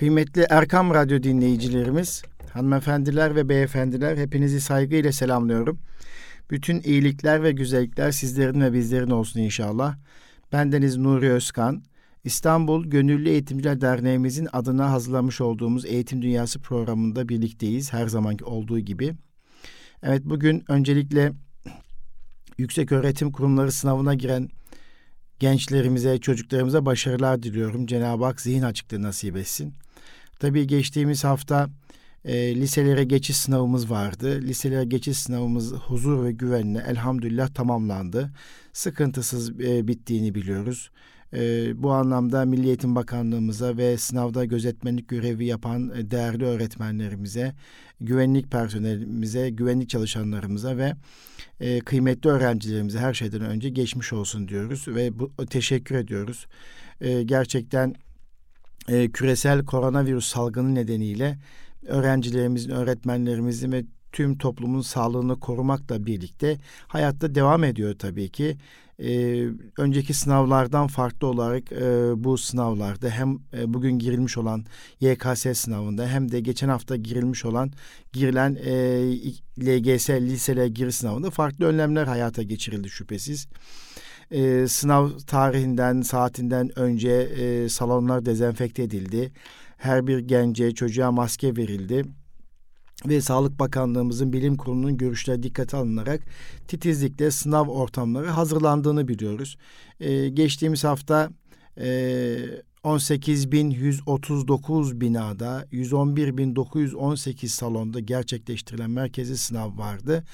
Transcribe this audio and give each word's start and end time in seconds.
Kıymetli 0.00 0.46
Erkam 0.50 0.94
Radyo 0.94 1.22
dinleyicilerimiz, 1.22 2.22
hanımefendiler 2.52 3.36
ve 3.36 3.48
beyefendiler 3.48 4.16
hepinizi 4.16 4.60
saygıyla 4.60 5.12
selamlıyorum. 5.12 5.78
Bütün 6.50 6.80
iyilikler 6.80 7.42
ve 7.42 7.52
güzellikler 7.52 8.10
sizlerin 8.10 8.60
ve 8.60 8.72
bizlerin 8.72 9.10
olsun 9.10 9.40
inşallah. 9.40 9.96
Bendeniz 10.52 10.96
Nuri 10.96 11.30
Özkan. 11.30 11.82
İstanbul 12.24 12.84
Gönüllü 12.84 13.28
Eğitimciler 13.28 13.80
Derneğimizin 13.80 14.48
adına 14.52 14.90
hazırlamış 14.90 15.40
olduğumuz 15.40 15.86
Eğitim 15.86 16.22
Dünyası 16.22 16.60
programında 16.60 17.28
birlikteyiz 17.28 17.92
her 17.92 18.06
zamanki 18.06 18.44
olduğu 18.44 18.78
gibi. 18.78 19.14
Evet 20.02 20.22
bugün 20.24 20.64
öncelikle 20.68 21.32
yüksek 22.58 22.92
öğretim 22.92 23.32
kurumları 23.32 23.72
sınavına 23.72 24.14
giren 24.14 24.48
gençlerimize, 25.38 26.18
çocuklarımıza 26.18 26.86
başarılar 26.86 27.42
diliyorum. 27.42 27.86
Cenab-ı 27.86 28.24
Hak 28.24 28.40
zihin 28.40 28.62
açıklığı 28.62 29.02
nasip 29.02 29.36
etsin. 29.36 29.74
Tabii 30.40 30.66
geçtiğimiz 30.66 31.24
hafta 31.24 31.70
e, 32.24 32.54
liselere 32.56 33.04
geçiş 33.04 33.36
sınavımız 33.36 33.90
vardı. 33.90 34.40
Liselere 34.42 34.84
geçiş 34.84 35.18
sınavımız 35.18 35.72
huzur 35.72 36.24
ve 36.24 36.32
güvenle 36.32 36.84
elhamdülillah 36.88 37.48
tamamlandı. 37.48 38.30
Sıkıntısız 38.72 39.60
e, 39.60 39.88
bittiğini 39.88 40.34
biliyoruz. 40.34 40.90
E, 41.34 41.72
bu 41.82 41.92
anlamda 41.92 42.44
Milli 42.44 42.66
Eğitim 42.66 42.94
Bakanlığımıza 42.94 43.76
ve 43.76 43.96
sınavda 43.96 44.44
gözetmenlik 44.44 45.08
görevi 45.08 45.46
yapan 45.46 45.92
e, 45.96 46.10
değerli 46.10 46.44
öğretmenlerimize, 46.44 47.54
güvenlik 48.00 48.50
personelimize, 48.50 49.50
güvenlik 49.50 49.88
çalışanlarımıza 49.88 50.76
ve 50.76 50.94
e, 51.60 51.80
kıymetli 51.80 52.30
öğrencilerimize 52.30 52.98
her 52.98 53.14
şeyden 53.14 53.40
önce 53.40 53.68
geçmiş 53.68 54.12
olsun 54.12 54.48
diyoruz 54.48 54.88
ve 54.88 55.18
bu, 55.18 55.46
teşekkür 55.46 55.94
ediyoruz. 55.94 56.46
E, 57.00 57.22
gerçekten 57.22 57.94
e, 58.88 59.10
küresel 59.10 59.64
koronavirüs 59.64 60.26
salgını 60.26 60.74
nedeniyle 60.74 61.38
öğrencilerimizin, 61.86 62.70
öğretmenlerimizin 62.70 63.72
ve 63.72 63.84
tüm 64.12 64.38
toplumun 64.38 64.80
sağlığını 64.80 65.40
korumakla 65.40 66.06
birlikte 66.06 66.58
hayatta 66.88 67.34
devam 67.34 67.64
ediyor 67.64 67.94
tabii 67.98 68.28
ki. 68.28 68.56
Ee, 69.02 69.46
önceki 69.78 70.14
sınavlardan 70.14 70.86
farklı 70.86 71.26
olarak 71.26 71.72
e, 71.72 72.12
bu 72.24 72.38
sınavlarda 72.38 73.08
hem 73.08 73.38
e, 73.58 73.74
bugün 73.74 73.98
girilmiş 73.98 74.38
olan 74.38 74.64
YKS 75.00 75.58
sınavında 75.58 76.08
hem 76.08 76.32
de 76.32 76.40
geçen 76.40 76.68
hafta 76.68 76.96
girilmiş 76.96 77.44
olan 77.44 77.72
girilen 78.12 78.58
e, 78.64 78.72
LGS 79.60 80.10
liselere 80.10 80.68
giriş 80.68 80.94
sınavında 80.94 81.30
farklı 81.30 81.66
önlemler 81.66 82.06
hayata 82.06 82.42
geçirildi 82.42 82.90
şüphesiz. 82.90 83.48
Ee, 84.30 84.66
sınav 84.68 85.10
tarihinden 85.26 86.02
saatinden 86.02 86.78
önce 86.78 87.10
e, 87.10 87.68
salonlar 87.68 88.26
dezenfekte 88.26 88.82
edildi. 88.82 89.32
Her 89.76 90.06
bir 90.06 90.18
gence 90.18 90.74
çocuğa 90.74 91.12
maske 91.12 91.56
verildi 91.56 92.04
ve 93.06 93.20
Sağlık 93.20 93.58
Bakanlığımızın 93.58 94.32
bilim 94.32 94.56
kurulunun 94.56 94.96
görüşleri 94.96 95.42
dikkate 95.42 95.76
alınarak 95.76 96.20
titizlikle 96.68 97.30
sınav 97.30 97.68
ortamları 97.68 98.26
hazırlandığını 98.26 99.08
biliyoruz. 99.08 99.56
Ee, 100.00 100.28
geçtiğimiz 100.28 100.84
hafta 100.84 101.30
e, 101.80 101.88
18.139 102.84 105.00
binada 105.00 105.66
111.918 105.72 107.48
salonda 107.48 108.00
gerçekleştirilen 108.00 108.90
merkezi 108.90 109.38
sınav 109.38 109.78
vardı 109.78 110.24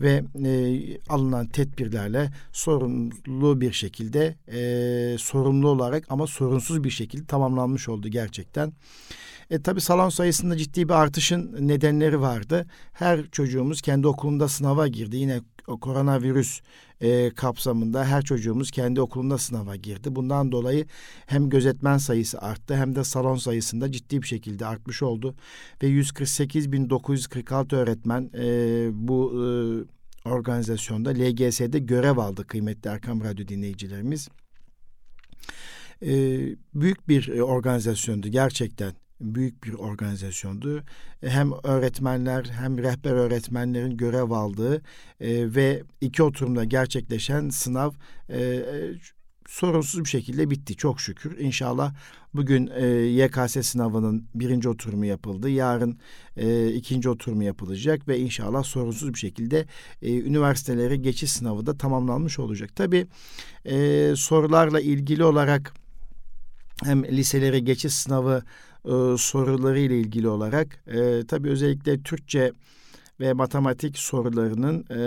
ve 0.00 0.24
e, 0.44 0.80
alınan 1.08 1.46
tedbirlerle 1.46 2.32
sorumlu 2.52 3.60
bir 3.60 3.72
şekilde 3.72 4.36
e, 4.52 5.18
sorumlu 5.18 5.68
olarak 5.68 6.04
ama 6.08 6.26
sorunsuz 6.26 6.84
bir 6.84 6.90
şekilde 6.90 7.26
tamamlanmış 7.26 7.88
oldu 7.88 8.08
gerçekten. 8.08 8.72
E, 9.50 9.62
tabii 9.62 9.80
salon 9.80 10.08
sayısında 10.08 10.56
ciddi 10.56 10.88
bir 10.88 10.94
artışın 10.94 11.68
nedenleri 11.68 12.20
vardı. 12.20 12.66
Her 12.92 13.30
çocuğumuz 13.30 13.82
kendi 13.82 14.06
okulunda 14.06 14.48
sınava 14.48 14.88
girdi. 14.88 15.16
Yine 15.16 15.40
o 15.66 15.80
koronavirüs 15.80 16.60
e, 17.00 17.30
kapsamında 17.30 18.04
her 18.04 18.22
çocuğumuz 18.22 18.70
kendi 18.70 19.00
okulunda 19.00 19.38
sınava 19.38 19.76
girdi. 19.76 20.16
Bundan 20.16 20.52
dolayı 20.52 20.86
hem 21.26 21.48
gözetmen 21.48 21.98
sayısı 21.98 22.38
arttı 22.38 22.76
hem 22.76 22.96
de 22.96 23.04
salon 23.04 23.36
sayısında 23.36 23.92
ciddi 23.92 24.22
bir 24.22 24.26
şekilde 24.26 24.66
artmış 24.66 25.02
oldu. 25.02 25.34
Ve 25.82 25.86
148.946 25.86 27.76
öğretmen 27.76 28.30
e, 28.34 28.88
bu 28.92 29.32
e, 29.34 29.48
organizasyonda 30.28 31.10
LGS'de 31.10 31.78
görev 31.78 32.16
aldı 32.16 32.46
kıymetli 32.46 32.90
Erkam 32.90 33.24
Radyo 33.24 33.48
dinleyicilerimiz. 33.48 34.28
E, 36.02 36.12
büyük 36.74 37.08
bir 37.08 37.38
organizasyondu 37.38 38.28
gerçekten 38.28 38.92
büyük 39.20 39.64
bir 39.64 39.72
organizasyondu. 39.72 40.78
E, 41.22 41.30
hem 41.30 41.52
öğretmenler 41.62 42.44
hem 42.44 42.78
rehber 42.78 43.12
öğretmenlerin 43.12 43.96
görev 43.96 44.30
aldığı 44.30 44.76
e, 45.20 45.54
ve 45.54 45.82
iki 46.00 46.22
oturumda 46.22 46.64
gerçekleşen 46.64 47.48
sınav 47.48 47.92
e, 48.30 48.62
sorunsuz 49.48 50.04
bir 50.04 50.08
şekilde 50.08 50.50
bitti 50.50 50.76
çok 50.76 51.00
şükür. 51.00 51.38
İnşallah 51.38 51.94
bugün 52.34 52.70
e, 52.74 52.86
YKS 52.86 53.66
sınavının 53.66 54.26
birinci 54.34 54.68
oturumu 54.68 55.04
yapıldı. 55.04 55.50
Yarın 55.50 55.98
e, 56.36 56.68
ikinci 56.68 57.08
oturumu 57.08 57.42
yapılacak 57.42 58.08
ve 58.08 58.18
inşallah 58.18 58.62
sorunsuz 58.62 59.14
bir 59.14 59.18
şekilde 59.18 59.66
e, 60.02 60.18
üniversitelere 60.18 60.96
geçiş 60.96 61.32
sınavı 61.32 61.66
da 61.66 61.78
tamamlanmış 61.78 62.38
olacak. 62.38 62.76
Tabii 62.76 63.06
e, 63.64 64.12
sorularla 64.16 64.80
ilgili 64.80 65.24
olarak 65.24 65.74
hem 66.84 67.04
liselere 67.04 67.58
geçiş 67.58 67.94
sınavı 67.94 68.42
e, 68.84 69.18
soruları 69.18 69.78
ile 69.78 69.98
ilgili 69.98 70.28
olarak 70.28 70.82
e, 70.86 71.26
tabii 71.28 71.50
özellikle 71.50 72.02
Türkçe 72.02 72.52
ve 73.20 73.32
matematik 73.32 73.98
sorularının 73.98 74.84
e, 74.90 75.00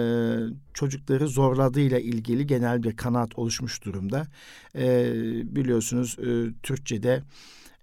çocukları 0.74 1.28
zorladığıyla 1.28 2.00
ilgili 2.00 2.48
genel 2.48 2.84
bir 2.84 2.96
kanaat 2.96 3.40
oluşmuş 3.40 3.84
durumda. 3.84 4.28
E, 4.76 5.14
biliyorsunuz 5.56 6.18
e, 6.20 6.54
Türkçe'de 6.64 7.24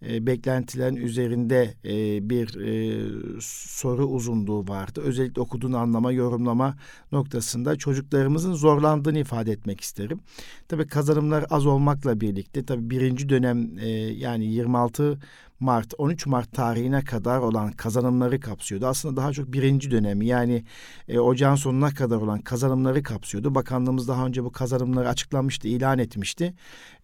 e, 0.08 0.26
beklentilerin 0.26 0.96
üzerinde 0.96 1.74
e, 1.84 2.30
bir 2.30 2.60
e, 2.60 3.40
soru 3.40 4.06
uzunluğu 4.06 4.68
vardı. 4.68 5.00
Özellikle 5.04 5.40
okuduğunu 5.40 5.78
anlama, 5.78 6.12
yorumlama 6.12 6.76
noktasında 7.12 7.76
çocuklarımızın 7.76 8.54
zorlandığını 8.54 9.18
ifade 9.18 9.52
etmek 9.52 9.80
isterim. 9.80 10.20
Tabii 10.68 10.86
kazanımlar 10.86 11.44
az 11.50 11.66
olmakla 11.66 12.20
birlikte 12.20 12.64
tabii 12.64 12.90
birinci 12.90 13.28
dönem 13.28 13.78
e, 13.78 13.88
yani 13.88 14.44
26 14.46 15.18
Mart 15.60 15.94
13 15.98 16.26
Mart 16.26 16.52
tarihine 16.52 17.04
kadar 17.04 17.38
olan 17.38 17.72
kazanımları 17.72 18.40
kapsıyordu. 18.40 18.86
Aslında 18.86 19.16
daha 19.16 19.32
çok 19.32 19.52
birinci 19.52 19.90
dönemi 19.90 20.26
yani 20.26 20.64
e, 21.08 21.18
ocağın 21.18 21.54
sonuna 21.54 21.94
kadar 21.94 22.16
olan 22.16 22.40
kazanımları 22.40 23.02
kapsıyordu. 23.02 23.54
Bakanlığımız 23.54 24.08
daha 24.08 24.26
önce 24.26 24.44
bu 24.44 24.52
kazanımları 24.52 25.08
açıklamıştı, 25.08 25.68
ilan 25.68 25.98
etmişti. 25.98 26.54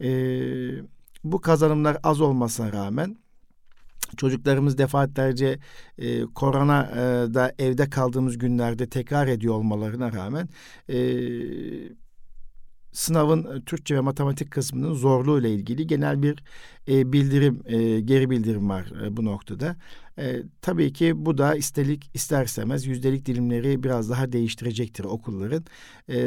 Eee 0.00 0.82
bu 1.24 1.40
kazanımlar 1.40 1.98
az 2.02 2.20
olmasına 2.20 2.72
rağmen 2.72 3.16
çocuklarımız 4.16 4.78
defaatlerce 4.78 5.58
e, 5.98 6.22
koronada 6.24 7.52
evde 7.58 7.90
kaldığımız 7.90 8.38
günlerde 8.38 8.86
tekrar 8.88 9.26
ediyor 9.26 9.54
olmalarına 9.54 10.12
rağmen 10.12 10.48
e, 10.88 10.98
sınavın 12.92 13.60
Türkçe 13.60 13.96
ve 13.96 14.00
matematik 14.00 14.50
kısmının 14.50 14.94
zorluğu 14.94 15.40
ile 15.40 15.50
ilgili 15.50 15.86
genel 15.86 16.22
bir 16.22 16.44
e, 16.90 17.12
bildirim, 17.12 17.62
e, 17.66 18.00
geri 18.00 18.30
bildirim 18.30 18.68
var 18.68 18.92
e, 19.04 19.16
bu 19.16 19.24
noktada. 19.24 19.76
Tabii 20.62 20.92
ki 20.92 21.26
bu 21.26 21.38
da 21.38 21.54
istelik 21.54 22.10
isterseniz 22.14 22.86
yüzdelik 22.86 23.26
dilimleri 23.26 23.82
biraz 23.82 24.10
daha 24.10 24.32
değiştirecektir 24.32 25.04
okulların. 25.04 25.64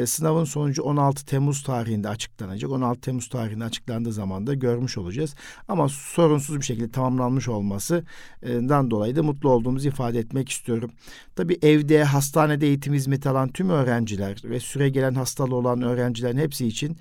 Sınavın 0.06 0.44
sonucu 0.44 0.82
16 0.82 1.26
Temmuz 1.26 1.62
tarihinde 1.62 2.08
açıklanacak. 2.08 2.70
16 2.70 3.00
Temmuz 3.00 3.28
tarihinde 3.28 3.64
açıklandığı 3.64 4.12
zaman 4.12 4.46
da 4.46 4.54
görmüş 4.54 4.98
olacağız. 4.98 5.34
Ama 5.68 5.88
sorunsuz 5.88 6.56
bir 6.56 6.64
şekilde 6.64 6.90
tamamlanmış 6.90 7.48
olmasından 7.48 8.90
dolayı 8.90 9.16
da 9.16 9.22
mutlu 9.22 9.50
olduğumuzu 9.50 9.88
ifade 9.88 10.18
etmek 10.18 10.48
istiyorum. 10.48 10.90
Tabii 11.36 11.58
evde, 11.62 12.04
hastanede 12.04 12.66
eğitim 12.66 12.94
hizmeti 12.94 13.28
alan 13.28 13.48
tüm 13.48 13.70
öğrenciler 13.70 14.42
ve 14.44 14.60
süre 14.60 14.88
gelen 14.88 15.14
hastalığı 15.14 15.54
olan 15.54 15.82
öğrencilerin 15.82 16.38
hepsi 16.38 16.66
için 16.66 16.96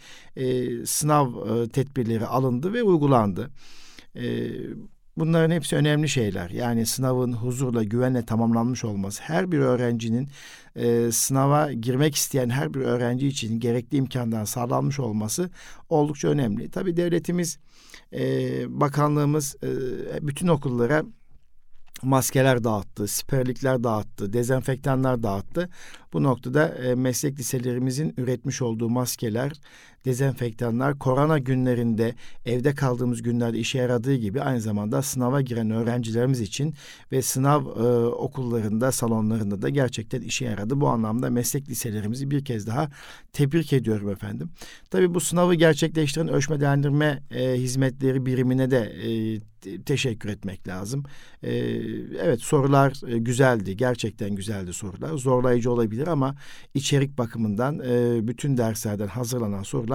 sınav 0.86 1.27
e, 1.27 1.69
tedbirleri 1.69 2.25
alındı 2.25 2.74
ve 2.74 2.83
uygulandı. 2.83 3.50
E, 4.15 4.51
Bunların 5.17 5.51
hepsi 5.51 5.75
önemli 5.75 6.09
şeyler. 6.09 6.50
Yani 6.50 6.85
sınavın 6.85 7.33
huzurla, 7.33 7.83
güvenle 7.83 8.25
tamamlanmış 8.25 8.83
olması. 8.83 9.23
Her 9.23 9.51
bir 9.51 9.59
öğrencinin 9.59 10.29
e, 10.75 11.11
sınava 11.11 11.71
girmek 11.71 12.15
isteyen 12.15 12.50
her 12.50 12.73
bir 12.73 12.79
öğrenci 12.79 13.27
için 13.27 13.59
gerekli 13.59 13.97
imkandan 13.97 14.45
sağlanmış 14.45 15.00
olması 15.00 15.50
oldukça 15.89 16.27
önemli. 16.27 16.71
Tabii 16.71 16.97
devletimiz, 16.97 17.59
e, 18.13 18.21
bakanlığımız 18.79 19.55
e, 19.63 19.67
bütün 20.27 20.47
okullara 20.47 21.03
maskeler 22.03 22.63
dağıttı, 22.63 23.07
siperlikler 23.07 23.83
dağıttı, 23.83 24.33
dezenfektanlar 24.33 25.23
dağıttı. 25.23 25.69
Bu 26.13 26.23
noktada 26.23 26.67
e, 26.67 26.95
meslek 26.95 27.39
liselerimizin 27.39 28.13
üretmiş 28.17 28.61
olduğu 28.61 28.89
maskeler 28.89 29.51
dezenfektanlar 30.05 31.00
korona 31.00 31.38
günlerinde 31.38 32.15
evde 32.45 32.75
kaldığımız 32.75 33.21
günlerde 33.21 33.59
işe 33.59 33.77
yaradığı 33.77 34.15
gibi 34.15 34.41
aynı 34.41 34.61
zamanda 34.61 35.01
sınava 35.01 35.41
giren 35.41 35.71
öğrencilerimiz 35.71 36.41
için 36.41 36.73
ve 37.11 37.21
sınav 37.21 37.65
e, 37.65 38.05
okullarında, 38.05 38.91
salonlarında 38.91 39.61
da 39.61 39.69
gerçekten 39.69 40.21
işe 40.21 40.45
yaradı. 40.45 40.81
Bu 40.81 40.88
anlamda 40.88 41.29
meslek 41.29 41.69
liselerimizi 41.69 42.31
bir 42.31 42.45
kez 42.45 42.67
daha 42.67 42.89
tebrik 43.33 43.73
ediyorum 43.73 44.09
efendim. 44.09 44.50
Tabii 44.89 45.13
bu 45.13 45.19
sınavı 45.19 45.55
gerçekleştiren 45.55 46.27
ölçme 46.27 46.59
değerlendirme 46.59 47.23
e, 47.31 47.53
hizmetleri 47.53 48.25
birimine 48.25 48.71
de 48.71 48.79
e, 48.79 49.39
teşekkür 49.85 50.29
etmek 50.29 50.67
lazım. 50.67 51.03
Ee, 51.44 51.51
evet 52.21 52.41
sorular 52.41 53.11
e, 53.13 53.17
güzeldi. 53.17 53.77
Gerçekten 53.77 54.35
güzeldi 54.35 54.73
sorular. 54.73 55.17
Zorlayıcı 55.17 55.71
olabilir 55.71 56.07
ama 56.07 56.35
içerik 56.73 57.17
bakımından 57.17 57.79
e, 57.79 58.19
bütün 58.27 58.57
derslerden 58.57 59.07
hazırlanan 59.07 59.63
sorular 59.63 59.93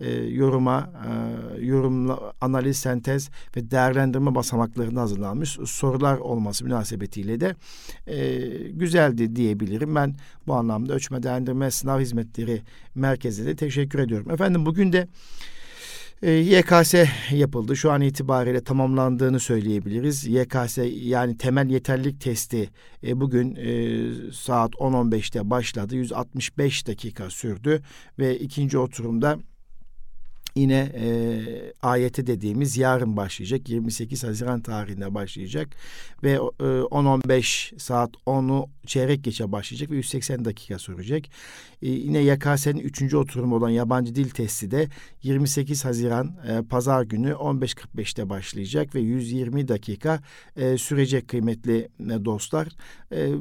e, 0.00 0.12
yoruma, 0.14 0.90
e, 1.06 1.64
yorumla, 1.64 2.32
analiz, 2.40 2.76
sentez 2.76 3.30
ve 3.56 3.70
değerlendirme 3.70 4.34
basamaklarında 4.34 5.00
hazırlanmış 5.00 5.58
sorular 5.64 6.18
olması 6.18 6.64
münasebetiyle 6.64 7.40
de 7.40 7.54
e, 8.06 8.38
güzeldi 8.68 9.36
diyebilirim. 9.36 9.94
Ben 9.94 10.16
bu 10.46 10.54
anlamda 10.54 10.94
ölçme 10.94 11.22
değerlendirme 11.22 11.70
sınav 11.70 12.00
hizmetleri 12.00 12.62
merkezine 12.94 13.46
de 13.46 13.56
teşekkür 13.56 13.98
ediyorum. 13.98 14.30
Efendim 14.30 14.66
bugün 14.66 14.92
de 14.92 15.08
e, 16.22 16.30
YKS 16.30 16.94
yapıldı. 17.30 17.76
Şu 17.76 17.92
an 17.92 18.00
itibariyle 18.00 18.64
tamamlandığını 18.64 19.40
söyleyebiliriz. 19.40 20.26
YKS 20.26 20.78
yani 20.92 21.36
temel 21.36 21.70
yeterlilik 21.70 22.20
testi 22.20 22.70
e, 23.06 23.20
bugün 23.20 23.54
e, 23.54 24.32
saat 24.32 24.72
10.15'te 24.72 25.50
başladı. 25.50 25.96
165 25.96 26.86
dakika 26.86 27.30
sürdü 27.30 27.82
ve 28.18 28.38
ikinci 28.38 28.78
oturumda 28.78 29.38
yine 30.58 30.92
e, 30.94 31.08
ayeti 31.82 32.26
dediğimiz 32.26 32.76
yarın 32.76 33.16
başlayacak. 33.16 33.68
28 33.68 34.24
Haziran 34.24 34.60
tarihinde 34.60 35.14
başlayacak 35.14 35.68
ve 36.22 36.32
e, 36.32 36.38
10-15 36.38 37.78
saat 37.78 38.10
10'u 38.26 38.68
çeyrek 38.86 39.24
geçe 39.24 39.52
başlayacak 39.52 39.90
ve 39.90 39.96
180 39.96 40.44
dakika 40.44 40.78
sürecek. 40.78 41.30
E, 41.82 41.88
yine 41.88 42.18
YKS'nin 42.18 42.80
üçüncü 42.80 43.16
oturumu 43.16 43.56
olan 43.56 43.70
yabancı 43.70 44.14
dil 44.14 44.30
testi 44.30 44.70
de 44.70 44.88
28 45.22 45.84
Haziran 45.84 46.36
e, 46.48 46.62
Pazar 46.62 47.02
günü 47.02 47.30
15.45'te 47.30 48.28
başlayacak 48.28 48.94
ve 48.94 49.00
120 49.00 49.68
dakika 49.68 50.20
e, 50.56 50.78
sürecek 50.78 51.28
kıymetli 51.28 51.88
e, 52.00 52.24
dostlar. 52.24 52.68
E, 53.12 53.32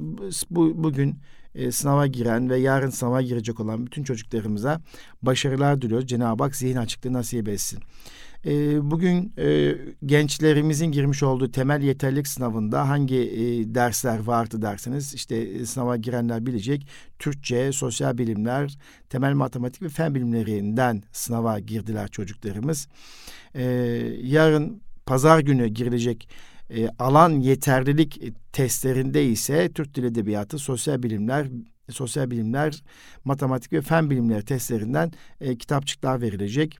bu 0.50 0.84
bugün 0.84 1.20
e, 1.58 1.72
sınava 1.72 2.08
giren 2.08 2.50
ve 2.50 2.58
yarın 2.58 2.90
sınava 2.90 3.22
girecek 3.22 3.60
olan 3.60 3.86
bütün 3.86 4.04
çocuklarımıza 4.04 4.82
başarılar 5.22 5.82
diliyoruz. 5.82 6.08
Cenab-ı 6.08 6.44
Hak 6.44 6.56
zihin 6.56 6.76
açıklığı 6.76 7.14
nasip 7.14 7.48
etsin. 7.50 7.80
E, 8.46 8.52
bugün 8.92 9.34
e, 9.38 9.76
gençlerimizin 10.06 10.86
girmiş 10.86 11.24
olduğu 11.24 11.52
temel 11.52 11.82
yeterlilik 11.82 12.28
sınavında 12.28 12.90
hangi 12.90 13.16
e, 13.16 13.76
dersler 13.76 14.20
vardı 14.20 14.62
derseniz 14.62 15.14
işte 15.14 15.36
e, 15.36 15.66
sınava 15.66 15.98
girenler 15.98 16.46
bilecek. 16.46 16.88
Türkçe, 17.20 17.72
sosyal 17.72 18.18
bilimler, 18.18 18.78
temel 19.10 19.34
matematik 19.34 19.82
ve 19.82 19.90
fen 19.90 20.16
bilimlerinden 20.16 21.04
sınava 21.12 21.60
girdiler 21.60 22.08
çocuklarımız. 22.08 22.88
E, 23.56 23.64
yarın 24.22 24.82
pazar 25.06 25.40
günü 25.40 25.68
girilecek 25.68 26.30
e, 26.70 26.90
alan 27.00 27.40
yeterlilik 27.40 28.22
testlerinde 28.54 29.26
ise 29.26 29.70
Türk 29.74 29.96
Dil 29.96 30.04
Edebiyatı, 30.04 30.60
sosyal 30.60 31.04
bilimler, 31.04 31.48
sosyal 31.90 32.32
bilimler, 32.32 32.84
matematik 33.26 33.74
ve 33.74 33.82
fen 33.82 34.10
bilimleri 34.10 34.46
testlerinden 34.46 35.12
e, 35.42 35.58
kitapçıklar 35.58 36.22
verilecek. 36.22 36.78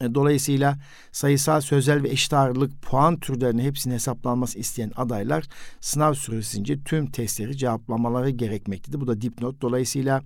E, 0.00 0.14
dolayısıyla 0.14 0.78
sayısal, 1.12 1.60
sözel 1.60 2.02
ve 2.02 2.08
eşit 2.08 2.32
ağırlık 2.32 2.82
puan 2.82 3.20
türlerinin 3.20 3.62
hepsinin 3.62 3.94
hesaplanması 3.94 4.58
isteyen 4.58 4.92
adaylar 4.96 5.44
sınav 5.80 6.14
süresince 6.14 6.82
tüm 6.82 7.10
testleri 7.10 7.56
cevaplamaları 7.56 8.30
gerekmektedir. 8.30 9.00
Bu 9.00 9.06
da 9.06 9.20
dipnot. 9.20 9.60
Dolayısıyla 9.62 10.22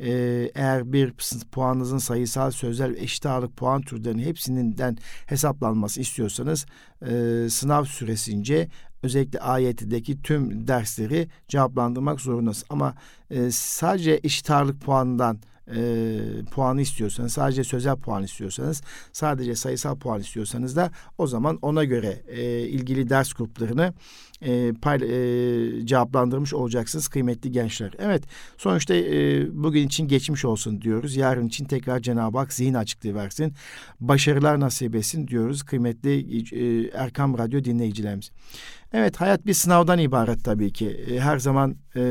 e, 0.00 0.10
eğer 0.54 0.92
bir 0.92 1.14
puanınızın 1.52 1.98
sayısal, 1.98 2.50
sözel 2.50 2.94
ve 2.94 3.00
eşit 3.00 3.26
ağırlık 3.26 3.56
puan 3.56 3.82
türlerinin 3.82 4.22
hepsinden 4.22 4.98
hesaplanması 5.26 6.00
istiyorsanız 6.00 6.66
e, 7.02 7.46
sınav 7.50 7.84
süresince 7.84 8.68
özellikle 9.02 9.40
AYT'deki 9.40 10.22
tüm 10.22 10.68
dersleri 10.68 11.28
cevaplandırmak 11.48 12.20
zorundasınız. 12.20 12.66
Ama 12.70 12.94
e, 13.30 13.50
sadece 13.50 14.20
eşit 14.22 14.50
ağırlık 14.50 14.80
puanından 14.80 15.38
e, 15.76 16.20
puanı 16.50 16.80
istiyorsanız, 16.80 17.32
sadece 17.32 17.64
sözel 17.64 17.96
puan 17.96 18.22
istiyorsanız, 18.22 18.82
sadece 19.12 19.54
sayısal 19.54 19.98
puan 19.98 20.20
istiyorsanız 20.20 20.76
da 20.76 20.90
o 21.18 21.26
zaman 21.26 21.58
ona 21.62 21.84
göre 21.84 22.22
e, 22.28 22.60
ilgili 22.60 23.10
ders 23.10 23.32
gruplarını 23.32 23.94
e, 24.42 24.72
pay, 24.72 24.96
e, 24.96 25.86
cevaplandırmış 25.86 26.54
olacaksınız 26.54 27.08
kıymetli 27.08 27.52
gençler. 27.52 27.92
Evet 27.98 28.22
sonuçta 28.56 28.94
e, 28.94 29.46
bugün 29.62 29.86
için 29.86 30.08
geçmiş 30.08 30.44
olsun 30.44 30.82
diyoruz. 30.82 31.16
Yarın 31.16 31.46
için 31.46 31.64
tekrar 31.64 32.00
Cenab-ı 32.00 32.38
Hak 32.38 32.52
zihin 32.52 32.74
açıklığı 32.74 33.14
versin. 33.14 33.54
Başarılar 34.00 34.60
nasip 34.60 34.94
etsin 34.94 35.28
diyoruz 35.28 35.62
kıymetli 35.62 36.40
e, 36.54 36.90
Erkam 36.94 37.38
Radyo 37.38 37.64
dinleyicilerimiz. 37.64 38.30
Evet 38.92 39.20
hayat 39.20 39.46
bir 39.46 39.54
sınavdan 39.54 39.98
ibaret 39.98 40.44
tabii 40.44 40.72
ki. 40.72 40.88
E, 40.88 41.20
her 41.20 41.38
zaman 41.38 41.76
e, 41.96 42.02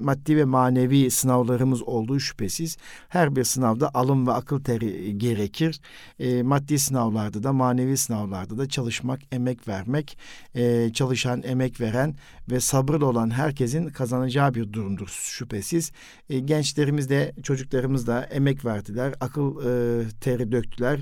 maddi 0.00 0.36
ve 0.36 0.44
manevi 0.44 1.10
sınavlarımız 1.10 1.82
olduğu 1.82 2.20
şüphesiz. 2.20 2.76
Her 3.08 3.36
bir 3.36 3.44
sınavda 3.44 3.90
alım 3.94 4.26
ve 4.26 4.32
akıl 4.32 4.64
teri 4.64 5.18
gerekir. 5.18 5.80
E, 6.18 6.42
maddi 6.42 6.78
sınavlarda 6.78 7.42
da 7.42 7.52
manevi 7.52 7.96
sınavlarda 7.96 8.58
da 8.58 8.68
çalışmak, 8.68 9.20
emek 9.32 9.68
vermek, 9.68 10.18
e, 10.54 10.92
çalışan, 10.92 11.42
emek 11.42 11.80
veren 11.80 12.14
ve 12.50 12.60
sabırlı 12.60 13.06
olan 13.06 13.30
herkesin 13.30 13.88
kazanacağı 13.88 14.54
bir 14.54 14.72
durumdur 14.72 15.08
şüphesiz. 15.08 15.92
E, 16.30 16.38
gençlerimiz 16.38 17.10
de 17.10 17.34
çocuklarımız 17.42 18.06
da 18.06 18.24
emek 18.24 18.64
verdiler, 18.64 19.14
akıl 19.20 19.56
e, 19.66 20.04
teri 20.20 20.52
döktüler 20.52 21.00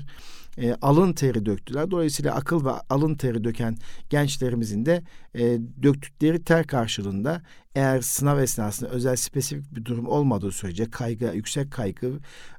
e, 0.57 0.73
alın 0.81 1.13
teri 1.13 1.45
döktüler. 1.45 1.91
Dolayısıyla 1.91 2.35
akıl 2.35 2.65
ve 2.65 2.71
alın 2.89 3.15
teri 3.15 3.43
döken 3.43 3.77
gençlerimizin 4.09 4.85
de 4.85 5.03
e, 5.35 5.41
döktükleri 5.83 6.43
ter 6.43 6.67
karşılığında 6.67 7.41
eğer 7.75 8.01
sınav 8.01 8.39
esnasında 8.39 8.89
özel 8.89 9.15
spesifik 9.15 9.75
bir 9.75 9.85
durum 9.85 10.07
olmadığı 10.07 10.51
sürece 10.51 10.89
kaygı, 10.89 11.31
yüksek 11.35 11.71
kaygı 11.71 12.07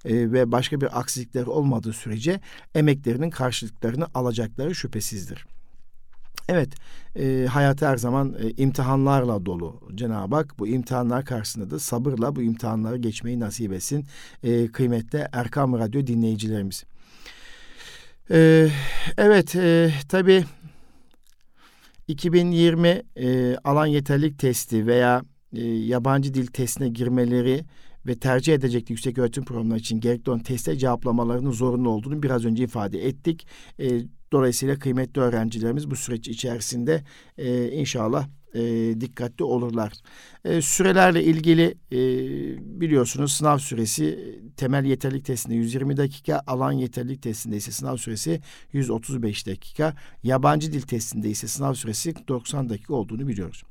e, 0.04 0.32
ve 0.32 0.52
başka 0.52 0.80
bir 0.80 1.00
aksilikler 1.00 1.46
olmadığı 1.46 1.92
sürece 1.92 2.40
emeklerinin 2.74 3.30
karşılıklarını 3.30 4.06
alacakları 4.14 4.74
şüphesizdir. 4.74 5.46
Evet, 6.48 6.74
e, 7.16 7.46
hayat 7.50 7.82
her 7.82 7.96
zaman 7.96 8.34
e, 8.42 8.50
imtihanlarla 8.50 9.46
dolu. 9.46 9.80
Cenab-ı 9.94 10.36
Hak 10.36 10.58
bu 10.58 10.68
imtihanlar 10.68 11.24
karşısında 11.24 11.70
da 11.70 11.78
sabırla 11.78 12.36
bu 12.36 12.42
imtihanları 12.42 12.96
geçmeyi 12.96 13.40
nasip 13.40 13.72
etsin. 13.72 14.06
E, 14.42 14.66
kıymetli 14.66 15.26
Erkam 15.32 15.78
Radyo 15.78 16.06
dinleyicilerimiz. 16.06 16.84
Ee, 18.30 18.68
evet 19.18 19.56
e, 19.56 19.90
tabii 20.08 20.44
2020 22.08 23.02
e, 23.16 23.56
alan 23.64 23.86
yeterlik 23.86 24.38
testi 24.38 24.86
veya 24.86 25.22
e, 25.56 25.64
yabancı 25.66 26.34
dil 26.34 26.46
testine 26.46 26.88
girmeleri 26.88 27.64
ve 28.06 28.18
tercih 28.18 28.54
edecek 28.54 28.90
yüksek 28.90 29.18
öğretim 29.18 29.44
programları 29.44 29.78
için 29.78 30.00
gerekli 30.00 30.30
olan 30.30 30.42
teste 30.42 30.76
cevaplamalarının 30.76 31.50
zorunlu 31.50 31.90
olduğunu 31.90 32.22
biraz 32.22 32.44
önce 32.44 32.64
ifade 32.64 33.06
ettik. 33.06 33.46
E, 33.78 34.00
dolayısıyla 34.32 34.78
kıymetli 34.78 35.20
öğrencilerimiz 35.20 35.90
bu 35.90 35.96
süreç 35.96 36.28
içerisinde 36.28 37.04
e, 37.38 37.70
inşallah 37.70 38.28
e, 38.54 38.60
dikkatli 39.00 39.44
olurlar. 39.44 39.92
E, 40.44 40.62
sürelerle 40.62 41.24
ilgili 41.24 41.74
e, 41.92 42.00
biliyorsunuz 42.80 43.32
sınav 43.32 43.58
süresi 43.58 44.38
temel 44.56 44.84
yeterlik 44.84 45.24
testinde 45.24 45.54
120 45.54 45.96
dakika, 45.96 46.42
alan 46.46 46.72
yeterlik 46.72 47.22
testinde 47.22 47.56
ise 47.56 47.72
sınav 47.72 47.96
süresi 47.96 48.40
135 48.72 49.46
dakika, 49.46 49.94
yabancı 50.22 50.72
dil 50.72 50.82
testinde 50.82 51.30
ise 51.30 51.48
sınav 51.48 51.74
süresi 51.74 52.14
90 52.28 52.68
dakika 52.68 52.94
olduğunu 52.94 53.28
biliyoruz. 53.28 53.62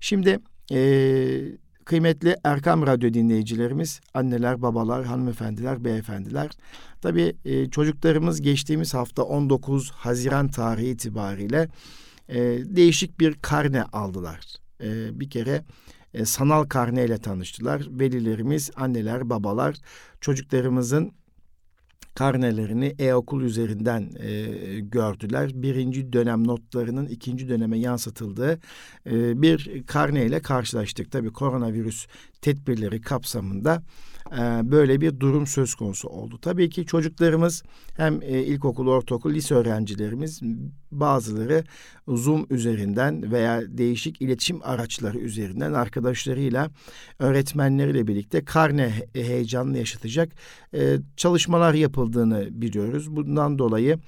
Şimdi 0.00 0.38
e, 0.72 0.80
kıymetli 1.84 2.36
Erkam 2.44 2.86
Radyo 2.86 3.14
dinleyicilerimiz, 3.14 4.00
anneler, 4.14 4.62
babalar, 4.62 5.04
hanımefendiler, 5.04 5.84
beyefendiler. 5.84 6.50
Tabii 7.00 7.36
e, 7.44 7.70
çocuklarımız 7.70 8.40
geçtiğimiz 8.40 8.94
hafta 8.94 9.22
19 9.22 9.90
Haziran 9.90 10.48
tarihi 10.48 10.88
itibariyle 10.88 11.68
e, 12.30 12.38
değişik 12.64 13.20
bir 13.20 13.34
karne 13.34 13.82
aldılar. 13.82 14.40
E, 14.80 15.20
bir 15.20 15.30
kere 15.30 15.64
e, 16.14 16.24
sanal 16.24 16.64
karneyle 16.64 17.18
tanıştılar. 17.18 17.86
Velilerimiz, 17.90 18.70
anneler, 18.76 19.30
babalar 19.30 19.76
çocuklarımızın 20.20 21.12
karnelerini 22.14 22.94
e-okul 22.98 23.42
üzerinden 23.42 24.10
e, 24.20 24.44
gördüler. 24.80 25.50
Birinci 25.54 26.12
dönem 26.12 26.46
notlarının 26.46 27.06
ikinci 27.06 27.48
döneme 27.48 27.78
yansıtıldığı 27.78 28.60
e, 29.06 29.42
bir 29.42 29.86
karneyle 29.86 30.42
karşılaştık. 30.42 31.12
Tabii 31.12 31.32
koronavirüs 31.32 32.06
tedbirleri 32.40 33.00
kapsamında 33.00 33.82
böyle 34.62 35.00
bir 35.00 35.20
durum 35.20 35.46
söz 35.46 35.74
konusu 35.74 36.08
oldu. 36.08 36.38
Tabii 36.42 36.70
ki 36.70 36.86
çocuklarımız 36.86 37.62
hem 37.96 38.22
e, 38.22 38.42
ilkokul, 38.42 38.88
ortaokul, 38.88 39.34
lise 39.34 39.54
öğrencilerimiz 39.54 40.40
bazıları 40.92 41.64
Zoom 42.08 42.46
üzerinden 42.50 43.32
veya 43.32 43.62
değişik 43.68 44.22
iletişim 44.22 44.60
araçları 44.62 45.18
üzerinden 45.18 45.72
arkadaşlarıyla, 45.72 46.70
öğretmenleriyle 47.18 48.06
birlikte 48.06 48.44
karne 48.44 48.92
heyecanını 49.14 49.78
yaşatacak 49.78 50.32
e, 50.74 50.96
çalışmalar 51.16 51.74
yapıldığını 51.74 52.48
biliyoruz. 52.50 53.16
Bundan 53.16 53.58
dolayı 53.58 53.98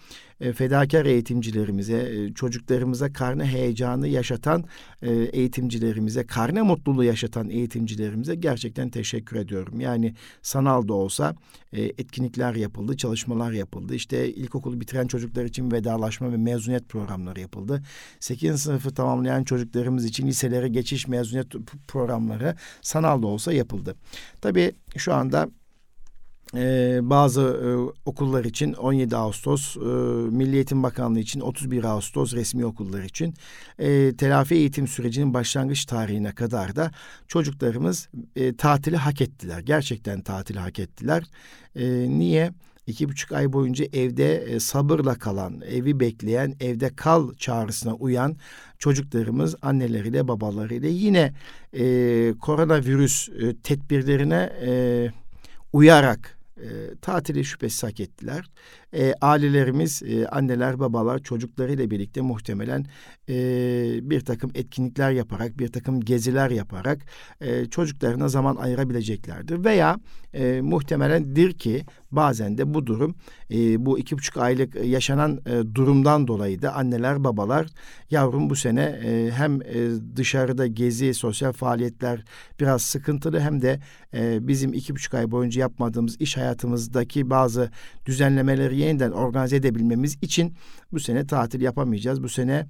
e, 0.43 0.53
fedakar 0.53 1.07
eğitimcilerimize, 1.07 1.97
e, 1.97 2.35
çocuklarımıza 2.35 3.13
karne 3.13 3.45
heyecanı 3.45 4.09
yaşatan 4.09 4.65
e, 5.03 5.13
eğitimcilerimize, 5.13 6.27
karne 6.27 6.63
mutluluğu 6.63 7.05
yaşatan 7.05 7.51
eğitimcilerimize 7.51 8.35
gerçekten 8.35 8.91
teşekkür 8.91 9.37
ediyorum. 9.37 9.81
Yani 9.81 10.15
sanal 10.43 10.89
da 10.89 10.95
olsa 10.95 11.35
e, 11.73 11.83
etkinlikler 11.83 12.55
yapıldı, 12.55 12.97
çalışmalar 12.97 13.53
yapıldı. 13.53 13.95
İşte 13.95 14.33
ilkokulu 14.33 14.81
bitiren 14.81 15.07
çocuklar 15.07 15.45
için 15.45 15.71
vedalaşma 15.71 16.33
ve 16.33 16.37
mezuniyet 16.37 16.89
programları 16.89 17.41
yapıldı. 17.41 17.83
8. 18.21 18.61
sınıfı 18.63 18.95
tamamlayan 18.95 19.45
çocuklarımız 19.45 20.05
için 20.05 20.27
liselere 20.27 20.69
geçiş 20.69 21.09
mezuniyet 21.09 21.47
programları 21.89 22.57
sanal 22.83 23.23
da 23.23 23.27
olsa 23.27 23.53
yapıldı. 23.53 23.97
Tabii 24.41 24.73
şu 24.97 25.15
anda 25.15 25.49
ee, 26.55 26.99
bazı 27.03 27.41
e, 27.41 27.69
okullar 28.07 28.45
için 28.45 28.73
17 28.73 29.17
Ağustos, 29.17 29.77
e, 29.77 29.81
Milli 30.31 30.55
Eğitim 30.55 30.83
Bakanlığı 30.83 31.19
için 31.19 31.41
31 31.41 31.85
Ağustos 31.85 32.35
resmi 32.35 32.67
okullar 32.67 33.03
için 33.03 33.35
e, 33.79 34.17
telafi 34.17 34.55
eğitim 34.55 34.89
sürecinin 34.89 35.35
başlangıç 35.35 35.85
tarihine 35.85 36.33
kadar 36.33 36.77
da 36.77 36.91
çocuklarımız 37.29 38.09
e, 38.37 38.57
tatili 38.57 38.97
hak 38.97 39.21
ettiler. 39.21 39.59
Gerçekten 39.59 40.21
tatili 40.21 40.59
hak 40.59 40.79
ettiler. 40.79 41.25
E, 41.77 41.85
niye? 42.09 42.53
İki 42.87 43.09
buçuk 43.09 43.33
ay 43.33 43.53
boyunca 43.53 43.85
evde 43.93 44.37
e, 44.37 44.61
sabırla 44.61 45.15
kalan, 45.15 45.61
evi 45.61 46.01
bekleyen, 46.01 46.55
evde 46.61 46.97
kal 46.97 47.35
çağrısına 47.35 47.95
uyan 47.95 48.37
çocuklarımız 48.79 49.55
anneleriyle 49.63 50.29
babalarıyla 50.29 50.89
yine 50.89 51.35
e, 51.73 52.35
koronavirüs 52.41 53.29
e, 53.29 53.57
tedbirlerine 53.57 54.53
e, 54.67 55.11
uyarak 55.73 56.42
e, 56.57 56.97
tatili 57.03 57.45
şüphesiz 57.45 57.83
hak 57.83 58.01
ettiler. 58.01 58.51
E, 58.95 59.15
ailelerimiz, 59.21 60.03
e, 60.03 60.27
anneler, 60.27 60.79
babalar 60.81 61.19
çocuklarıyla 61.19 61.91
birlikte 61.91 62.21
muhtemelen 62.21 62.87
e, 63.29 63.35
bir 64.11 64.21
takım 64.21 64.51
etkinlikler 64.55 65.11
yaparak, 65.11 65.59
bir 65.59 65.69
takım 65.69 66.01
geziler 66.01 66.51
yaparak 66.51 66.99
e, 67.41 67.67
çocuklarına 67.67 68.29
zaman 68.29 68.57
ayırabileceklerdir. 68.57 69.65
Veya 69.65 69.97
e, 70.35 70.61
muhtemelendir 70.61 71.53
ki 71.53 71.85
bazen 72.11 72.59
de 72.59 72.75
bu 72.75 72.87
durum, 72.87 73.15
e, 73.51 73.87
bu 73.87 73.99
iki 73.99 74.19
buçuk 74.19 74.37
aylık 74.37 74.85
yaşanan 74.85 75.41
e, 75.47 75.75
durumdan 75.75 76.27
dolayı 76.27 76.63
da 76.63 76.75
anneler, 76.75 77.25
babalar 77.25 77.67
yavrum 78.11 78.51
bu 78.51 78.57
sene 78.57 78.83
e, 78.83 79.31
hem 79.31 79.63
e, 79.63 79.67
dışarıda 80.17 80.67
gezi, 80.67 81.15
sosyal 81.15 81.53
faaliyetler 81.53 82.25
biraz 82.61 82.83
sıkıntılı 82.83 83.41
hem 83.41 83.63
de 83.63 83.81
e, 84.15 84.49
bizim 84.49 84.73
iki 84.73 84.95
buçuk 84.95 85.15
ay 85.15 85.31
boyunca 85.31 85.61
yapmadığımız 85.61 86.21
iş 86.21 86.37
hayatımızdaki 86.37 87.31
bazı 87.31 87.71
düzenlemeleri 88.07 88.82
yeniden 88.85 89.11
organize 89.11 89.57
edebilmemiz 89.57 90.19
için 90.23 90.55
bu 90.93 91.01
sene 91.01 91.27
tatil 91.27 91.61
yapamayacağız. 91.61 92.23
Bu 92.23 92.29
sene 92.29 92.67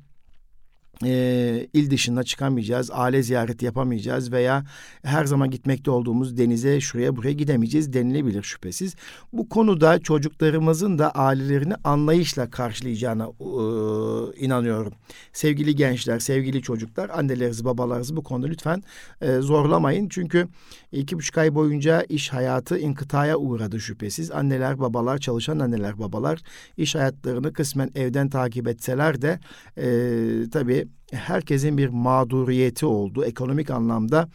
e, 1.04 1.68
il 1.72 1.90
dışına 1.90 2.22
çıkamayacağız, 2.22 2.90
aile 2.92 3.22
ziyareti 3.22 3.64
yapamayacağız 3.64 4.32
veya 4.32 4.64
her 5.02 5.24
zaman 5.24 5.50
gitmekte 5.50 5.90
olduğumuz 5.90 6.36
denize 6.36 6.80
şuraya 6.80 7.16
buraya 7.16 7.32
gidemeyeceğiz 7.32 7.92
denilebilir 7.92 8.42
şüphesiz. 8.42 8.94
Bu 9.32 9.48
konuda 9.48 9.98
çocuklarımızın 9.98 10.98
da 10.98 11.10
ailelerini 11.10 11.74
anlayışla 11.84 12.50
karşılayacağına 12.50 13.24
e, 13.24 14.44
inanıyorum. 14.44 14.92
Sevgili 15.32 15.76
gençler, 15.76 16.18
sevgili 16.18 16.62
çocuklar, 16.62 17.10
annelerinizi, 17.10 17.64
babalarınızı 17.64 18.16
bu 18.16 18.22
konuda 18.22 18.46
lütfen 18.46 18.82
e, 19.20 19.36
zorlamayın. 19.36 20.08
Çünkü 20.08 20.48
iki 20.92 21.16
buçuk 21.16 21.38
ay 21.38 21.54
boyunca 21.54 22.02
iş 22.02 22.32
hayatı 22.32 22.78
inkıtaya 22.78 23.36
uğradı 23.36 23.80
şüphesiz. 23.80 24.30
Anneler, 24.30 24.80
babalar, 24.80 25.18
çalışan 25.18 25.58
anneler, 25.58 25.98
babalar 25.98 26.40
iş 26.76 26.94
hayatlarını 26.94 27.52
kısmen 27.52 27.90
evden 27.94 28.28
takip 28.28 28.68
etseler 28.68 29.22
de 29.22 29.40
e, 29.76 30.50
tabii 30.50 30.81
herkesin 31.12 31.78
bir 31.78 31.88
mağduriyeti 31.88 32.86
oldu. 32.86 33.24
Ekonomik 33.24 33.70
anlamda 33.70 34.28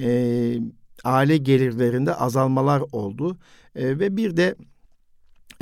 e, 0.00 0.58
aile 1.04 1.36
gelirlerinde 1.36 2.14
azalmalar 2.14 2.82
oldu. 2.92 3.38
E, 3.74 3.98
ve 3.98 4.16
bir 4.16 4.36
de 4.36 4.54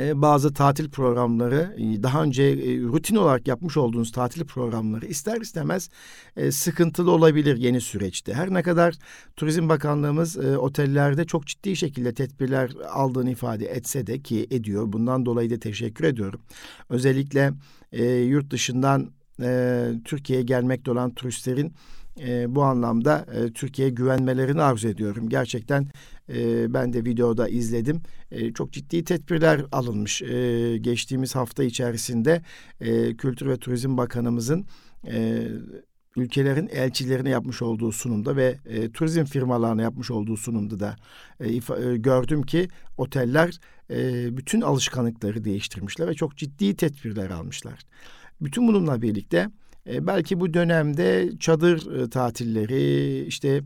e, 0.01 0.21
bazı 0.21 0.53
tatil 0.53 0.89
programları 0.89 1.75
e, 1.77 2.03
daha 2.03 2.23
önce 2.23 2.43
e, 2.43 2.81
rutin 2.81 3.15
olarak 3.15 3.47
yapmış 3.47 3.77
olduğunuz 3.77 4.11
tatil 4.11 4.45
programları 4.45 5.05
ister 5.05 5.41
istemez 5.41 5.89
e, 6.35 6.51
sıkıntılı 6.51 7.11
olabilir 7.11 7.57
yeni 7.57 7.81
süreçte. 7.81 8.33
Her 8.33 8.53
ne 8.53 8.63
kadar 8.63 8.95
Turizm 9.35 9.69
Bakanlığımız 9.69 10.37
e, 10.37 10.57
otellerde 10.57 11.25
çok 11.25 11.47
ciddi 11.47 11.75
şekilde 11.75 12.13
tedbirler 12.13 12.71
aldığını 12.89 13.31
ifade 13.31 13.65
etse 13.65 14.07
de 14.07 14.21
ki 14.21 14.47
ediyor. 14.51 14.93
Bundan 14.93 15.25
dolayı 15.25 15.49
da 15.49 15.59
teşekkür 15.59 16.05
ediyorum. 16.05 16.41
Özellikle 16.89 17.53
e, 17.91 18.05
yurt 18.05 18.51
dışından 18.51 19.16
e, 19.41 19.89
Türkiye'ye 20.05 20.45
gelmekte 20.45 20.91
olan 20.91 21.13
turistlerin 21.13 21.73
e, 22.19 22.55
bu 22.55 22.63
anlamda 22.63 23.25
e, 23.33 23.53
Türkiye'ye 23.53 23.93
güvenmelerini 23.93 24.61
arzu 24.61 24.87
ediyorum. 24.87 25.29
Gerçekten 25.29 25.87
e, 26.29 26.73
ben 26.73 26.93
de 26.93 27.05
videoda 27.05 27.49
izledim. 27.49 28.01
E, 28.31 28.53
çok 28.53 28.73
ciddi 28.73 29.03
tedbirler 29.03 29.61
alınmış. 29.71 30.21
E, 30.21 30.77
geçtiğimiz 30.77 31.35
hafta 31.35 31.63
içerisinde 31.63 32.41
e, 32.81 33.17
Kültür 33.17 33.47
ve 33.47 33.57
Turizm 33.57 33.97
Bakanımızın 33.97 34.65
e, 35.07 35.47
ülkelerin 36.17 36.67
elçilerine 36.67 37.29
yapmış 37.29 37.61
olduğu 37.61 37.91
sunumda 37.91 38.35
ve 38.35 38.57
e, 38.65 38.91
turizm 38.91 39.23
firmalarına 39.23 39.81
yapmış 39.81 40.11
olduğu 40.11 40.37
sunumda 40.37 40.79
da 40.79 40.95
e, 41.39 41.49
ifa, 41.49 41.79
e, 41.79 41.97
gördüm 41.97 42.41
ki 42.41 42.67
oteller 42.97 43.59
e, 43.89 44.37
bütün 44.37 44.61
alışkanlıkları 44.61 45.43
değiştirmişler 45.43 46.07
ve 46.07 46.13
çok 46.13 46.37
ciddi 46.37 46.75
tedbirler 46.75 47.29
almışlar. 47.29 47.79
Bütün 48.41 48.67
bununla 48.67 49.01
birlikte 49.01 49.49
e, 49.89 50.07
belki 50.07 50.39
bu 50.39 50.53
dönemde 50.53 51.29
çadır 51.39 52.01
e, 52.01 52.09
tatilleri 52.09 53.25
işte 53.25 53.61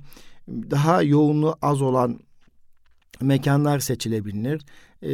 daha 0.48 1.04
yoğunluğu 1.04 1.56
az 1.62 1.82
olan 1.82 2.20
mekanlar 3.22 3.80
seçilebilir 3.80 4.62
e, 5.02 5.10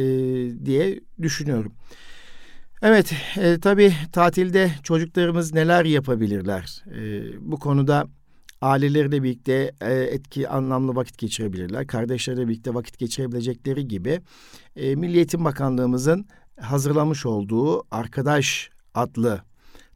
diye 0.66 1.00
düşünüyorum. 1.22 1.72
Evet, 2.82 3.12
e, 3.36 3.60
tabii 3.60 3.92
tatilde 4.12 4.70
çocuklarımız 4.82 5.54
neler 5.54 5.84
yapabilirler? 5.84 6.84
E, 6.94 7.22
bu 7.40 7.58
konuda 7.58 8.06
aileleriyle 8.60 9.22
birlikte 9.22 9.72
e, 9.80 9.92
etki 9.94 10.48
anlamlı 10.48 10.94
vakit 10.96 11.18
geçirebilirler. 11.18 11.86
Kardeşleriyle 11.86 12.48
birlikte 12.48 12.74
vakit 12.74 12.98
geçirebilecekleri 12.98 13.88
gibi 13.88 14.20
e, 14.76 14.94
Milli 14.94 15.16
Eğitim 15.16 15.44
Bakanlığımızın 15.44 16.26
hazırlamış 16.60 17.26
olduğu 17.26 17.82
Arkadaş 17.90 18.70
adlı 18.94 19.47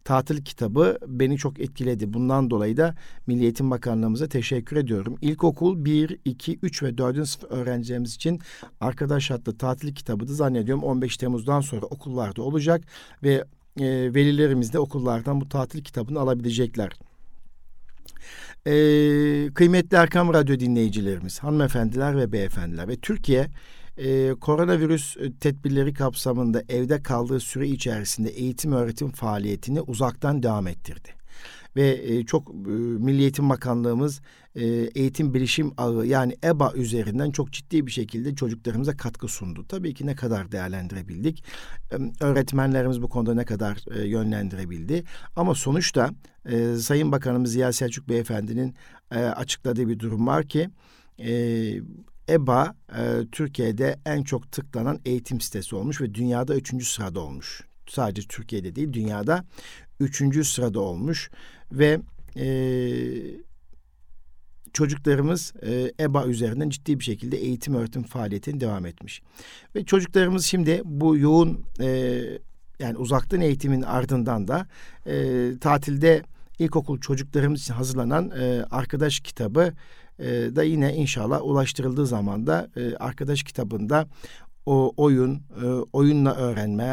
tatil 0.04 0.44
kitabı 0.44 0.98
beni 1.06 1.38
çok 1.38 1.60
etkiledi. 1.60 2.12
Bundan 2.12 2.50
dolayı 2.50 2.76
da 2.76 2.94
Milli 3.26 3.42
Eğitim 3.42 3.70
Bakanlığımıza 3.70 4.28
teşekkür 4.28 4.76
ediyorum. 4.76 5.16
İlkokul 5.20 5.84
1, 5.84 6.18
2, 6.24 6.58
3 6.62 6.82
ve 6.82 6.98
4. 6.98 7.28
sınıf 7.28 7.52
öğrencilerimiz 7.52 8.14
için 8.14 8.40
Arkadaş 8.80 9.30
adlı 9.30 9.58
tatil 9.58 9.94
kitabı 9.94 10.28
da 10.28 10.32
zannediyorum 10.32 10.84
15 10.84 11.16
Temmuz'dan 11.16 11.60
sonra 11.60 11.86
okullarda 11.86 12.42
olacak 12.42 12.84
ve 13.22 13.44
e, 13.80 14.14
velilerimiz 14.14 14.72
de 14.72 14.78
okullardan 14.78 15.40
bu 15.40 15.48
tatil 15.48 15.84
kitabını 15.84 16.20
alabilecekler. 16.20 16.92
Ee, 18.66 19.50
kıymetli 19.54 19.96
Erkam 19.96 20.34
Radyo 20.34 20.60
dinleyicilerimiz, 20.60 21.38
hanımefendiler 21.38 22.16
ve 22.16 22.32
beyefendiler 22.32 22.88
ve 22.88 22.96
Türkiye 22.96 23.48
e, 23.96 24.34
koronavirüs 24.40 25.16
tedbirleri 25.40 25.94
kapsamında 25.94 26.62
evde 26.68 27.02
kaldığı 27.02 27.40
süre 27.40 27.68
içerisinde 27.68 28.30
eğitim 28.30 28.72
öğretim 28.72 29.10
faaliyetini 29.10 29.80
uzaktan 29.80 30.42
devam 30.42 30.66
ettirdi. 30.66 31.08
Ve 31.76 32.00
e, 32.04 32.24
çok 32.24 32.50
e, 32.50 32.70
Milli 32.98 33.20
Eğitim 33.20 33.50
Bakanlığımız 33.50 34.20
e, 34.54 34.64
eğitim 34.94 35.34
bilişim 35.34 35.72
ağı 35.76 36.06
yani 36.06 36.36
EBA 36.44 36.72
üzerinden 36.74 37.30
çok 37.30 37.52
ciddi 37.52 37.86
bir 37.86 37.92
şekilde 37.92 38.34
çocuklarımıza 38.34 38.96
katkı 38.96 39.28
sundu. 39.28 39.64
Tabii 39.68 39.94
ki 39.94 40.06
ne 40.06 40.14
kadar 40.14 40.52
değerlendirebildik, 40.52 41.44
e, 41.92 42.24
öğretmenlerimiz 42.24 43.02
bu 43.02 43.08
konuda 43.08 43.34
ne 43.34 43.44
kadar 43.44 43.98
e, 43.98 44.08
yönlendirebildi. 44.08 45.04
Ama 45.36 45.54
sonuçta 45.54 46.10
e, 46.46 46.76
Sayın 46.76 47.12
Bakanımız 47.12 47.52
Ziya 47.52 47.72
Selçuk 47.72 48.08
Beyefendi'nin 48.08 48.74
e, 49.10 49.18
açıkladığı 49.18 49.88
bir 49.88 49.98
durum 49.98 50.26
var 50.26 50.48
ki... 50.48 50.70
E, 51.18 51.32
EBA 52.32 52.74
e, 52.98 53.26
Türkiye'de 53.32 53.96
en 54.06 54.22
çok 54.22 54.52
tıklanan 54.52 55.00
eğitim 55.04 55.40
sitesi 55.40 55.76
olmuş 55.76 56.00
ve 56.00 56.14
dünyada 56.14 56.54
üçüncü 56.54 56.84
sırada 56.84 57.20
olmuş. 57.20 57.62
Sadece 57.88 58.28
Türkiye'de 58.28 58.76
değil 58.76 58.92
dünyada 58.92 59.44
üçüncü 60.00 60.44
sırada 60.44 60.80
olmuş 60.80 61.30
ve 61.72 62.00
e, 62.36 62.46
çocuklarımız 64.72 65.52
e, 65.62 65.92
EBA 66.00 66.26
üzerinden 66.26 66.68
ciddi 66.68 66.98
bir 66.98 67.04
şekilde 67.04 67.36
eğitim 67.36 67.74
öğretim 67.74 68.02
faaliyetini 68.02 68.60
devam 68.60 68.86
etmiş. 68.86 69.22
Ve 69.76 69.84
çocuklarımız 69.84 70.44
şimdi 70.44 70.80
bu 70.84 71.16
yoğun 71.16 71.64
e, 71.80 71.88
yani 72.78 72.98
uzaktan 72.98 73.40
eğitimin 73.40 73.82
ardından 73.82 74.48
da 74.48 74.66
e, 75.06 75.50
tatilde 75.60 76.22
ilkokul 76.58 77.00
çocuklarımız 77.00 77.60
için 77.60 77.74
hazırlanan 77.74 78.30
e, 78.30 78.64
arkadaş 78.70 79.20
kitabı 79.20 79.72
e, 80.22 80.56
da 80.56 80.62
yine 80.62 80.94
inşallah 80.94 81.42
ulaştırıldığı 81.42 82.06
zaman 82.06 82.46
da 82.46 82.70
e, 82.76 82.96
arkadaş 82.96 83.42
kitabında 83.42 84.06
o 84.66 84.92
oyun, 84.96 85.34
e, 85.34 85.66
oyunla 85.92 86.34
öğrenme 86.34 86.84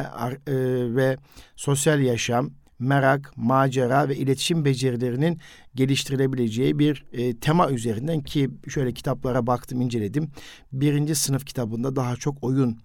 e, 0.48 0.54
ve 0.96 1.18
sosyal 1.56 2.00
yaşam, 2.00 2.50
merak, 2.80 3.32
macera 3.36 4.10
ve 4.10 4.16
iletişim 4.16 4.66
becerilerinin 4.66 5.40
geliştirilebileceği 5.76 6.80
bir 6.80 7.06
e, 7.14 7.38
tema 7.38 7.70
üzerinden 7.70 8.22
ki 8.22 8.50
şöyle 8.70 8.94
kitaplara 8.94 9.48
baktım, 9.48 9.82
inceledim. 9.82 10.32
Birinci 10.72 11.16
sınıf 11.16 11.46
kitabında 11.46 11.96
daha 11.96 12.16
çok 12.16 12.44
oyun 12.44 12.78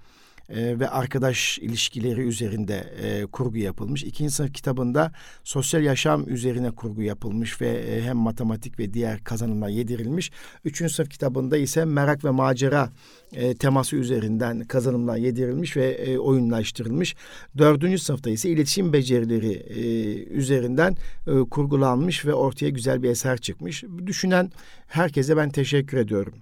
e, 0.49 0.81
ve 0.81 0.89
arkadaş 0.89 1.59
ilişkileri 1.59 2.21
üzerinde 2.21 2.95
e, 3.03 3.27
kurgu 3.27 3.59
yapılmış. 3.59 4.05
İkinci 4.05 4.31
sınıf 4.31 4.53
kitabında 4.53 5.13
sosyal 5.45 5.83
yaşam 5.83 6.29
üzerine 6.29 6.71
kurgu 6.71 7.03
yapılmış 7.03 7.61
ve 7.61 7.69
e, 7.69 8.03
hem 8.03 8.17
matematik 8.17 8.79
ve 8.79 8.95
diğer 8.95 9.25
kazanımlar 9.25 9.69
yedirilmiş. 9.69 10.31
Üçüncü 10.65 10.95
sınıf 10.95 11.11
kitabında 11.11 11.57
ise 11.57 11.85
merak 11.85 12.25
ve 12.25 12.31
macera 12.31 12.91
e, 13.33 13.55
teması 13.55 13.97
üzerinden 13.97 14.61
kazanımlar 14.61 15.17
yedirilmiş 15.17 15.77
ve 15.77 15.87
e, 15.87 16.19
oyunlaştırılmış. 16.19 17.17
Dördüncü 17.59 17.99
sınıfta 17.99 18.31
ise 18.31 18.51
iletişim 18.51 18.93
becerileri 18.93 19.53
e, 19.53 20.15
üzerinden 20.25 20.97
e, 21.27 21.33
kurgulanmış 21.51 22.27
ve 22.27 22.35
ortaya 22.35 22.69
güzel 22.69 23.03
bir 23.03 23.11
eser 23.11 23.39
çıkmış. 23.39 23.85
Düşünen 24.07 24.51
herkese 24.87 25.37
ben 25.37 25.51
teşekkür 25.51 25.99
ediyorum. 25.99 26.35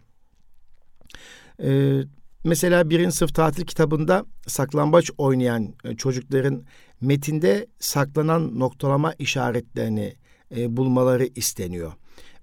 E, 1.63 2.01
Mesela 2.45 2.91
birinci 2.91 3.17
sınıf 3.17 3.35
tatil 3.35 3.67
kitabında 3.67 4.25
saklambaç 4.47 5.11
oynayan 5.19 5.75
e, 5.85 5.97
çocukların 5.97 6.63
metinde 7.01 7.67
saklanan 7.79 8.59
noktalama 8.59 9.13
işaretlerini 9.19 10.15
e, 10.57 10.77
bulmaları 10.77 11.29
isteniyor. 11.35 11.93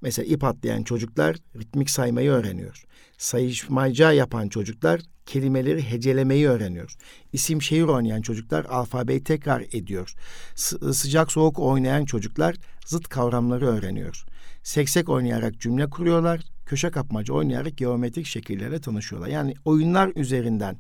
Mesela 0.02 0.26
ip 0.26 0.44
atlayan 0.44 0.84
çocuklar 0.84 1.38
ritmik 1.56 1.90
saymayı 1.90 2.32
öğreniyor. 2.32 2.84
Sayışmaca 3.18 4.12
yapan 4.12 4.50
çocuklar 4.50 5.02
kelimeleri 5.26 5.92
hecelemeyi 5.92 6.48
öğreniyor. 6.48 6.96
İsim 7.34 7.62
şehir 7.62 7.84
oynayan 7.84 8.22
çocuklar 8.22 8.66
alfabeyi 8.66 9.24
tekrar 9.24 9.62
ediyor. 9.62 10.14
S- 10.56 10.94
sıcak 10.94 11.32
soğuk 11.32 11.60
oynayan 11.60 12.06
çocuklar 12.06 12.56
zıt 12.86 13.08
kavramları 13.08 13.68
öğreniyor. 13.68 14.26
Seksek 14.64 15.10
oynayarak 15.10 15.60
cümle 15.60 15.90
kuruyorlar 15.90 16.42
köşe 16.70 16.92
kapmaca 16.92 17.34
oynayarak 17.34 17.78
geometrik 17.78 18.26
şekillerle 18.26 18.82
tanışıyorlar. 18.82 19.28
Yani 19.30 19.54
oyunlar 19.66 20.12
üzerinden 20.16 20.78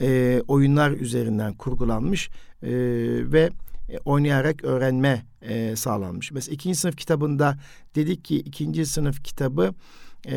e, 0.00 0.40
oyunlar 0.48 0.90
üzerinden 0.90 1.54
kurgulanmış 1.54 2.28
e, 2.62 2.70
ve 3.32 3.50
e, 3.88 3.98
oynayarak 4.04 4.64
öğrenme 4.64 5.26
e, 5.42 5.76
sağlanmış. 5.76 6.32
Mesela 6.32 6.54
ikinci 6.54 6.78
sınıf 6.78 6.96
kitabında 6.96 7.58
dedik 7.94 8.24
ki 8.24 8.36
ikinci 8.36 8.86
sınıf 8.86 9.24
kitabı 9.24 9.74
e, 10.26 10.36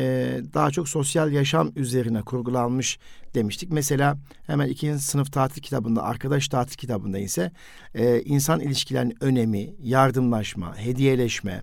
daha 0.54 0.70
çok 0.70 0.88
sosyal 0.88 1.32
yaşam 1.32 1.72
üzerine 1.76 2.22
kurgulanmış 2.22 2.98
demiştik. 3.34 3.72
Mesela 3.72 4.18
hemen 4.46 4.68
ikinci 4.68 5.04
sınıf 5.04 5.32
tatil 5.32 5.62
kitabında, 5.62 6.02
arkadaş 6.02 6.48
tatil 6.48 6.76
kitabında 6.76 7.18
ise 7.18 7.52
e, 7.94 8.22
insan 8.22 8.60
ilişkilerinin 8.60 9.16
önemi, 9.20 9.74
yardımlaşma, 9.82 10.76
hediyeleşme, 10.76 11.62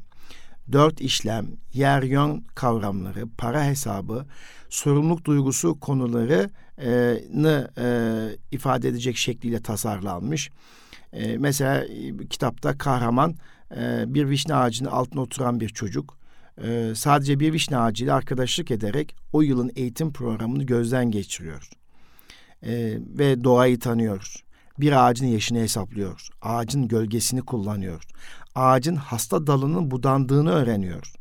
dört 0.71 1.01
işlem, 1.01 1.47
yer 1.73 2.03
yön 2.03 2.43
kavramları, 2.55 3.27
para 3.37 3.65
hesabı, 3.65 4.25
sorumluluk 4.69 5.25
duygusu 5.25 5.79
konularını 5.79 7.71
e, 7.77 7.87
ifade 8.51 8.87
edecek 8.87 9.17
şekliyle 9.17 9.61
tasarlanmış. 9.61 10.51
E, 11.13 11.37
mesela 11.37 11.85
e, 11.85 12.17
kitapta 12.29 12.77
kahraman 12.77 13.35
e, 13.77 14.03
bir 14.13 14.29
vişne 14.29 14.55
ağacının 14.55 14.89
altına 14.89 15.21
oturan 15.21 15.59
bir 15.59 15.69
çocuk. 15.69 16.17
E, 16.63 16.93
sadece 16.95 17.39
bir 17.39 17.53
vişne 17.53 17.77
ağacıyla 17.77 18.15
arkadaşlık 18.15 18.71
ederek 18.71 19.15
o 19.33 19.41
yılın 19.41 19.71
eğitim 19.75 20.13
programını 20.13 20.63
gözden 20.63 21.11
geçiriyor. 21.11 21.69
E, 22.63 22.97
ve 23.17 23.43
doğayı 23.43 23.79
tanıyor. 23.79 24.35
Bir 24.79 25.05
ağacın 25.05 25.25
yaşını 25.25 25.59
hesaplıyor. 25.59 26.27
Ağacın 26.41 26.87
gölgesini 26.87 27.41
kullanıyor 27.41 28.03
ağacın 28.59 28.95
hasta 28.95 29.47
dalının 29.47 29.91
budandığını 29.91 30.51
öğreniyor. 30.51 31.13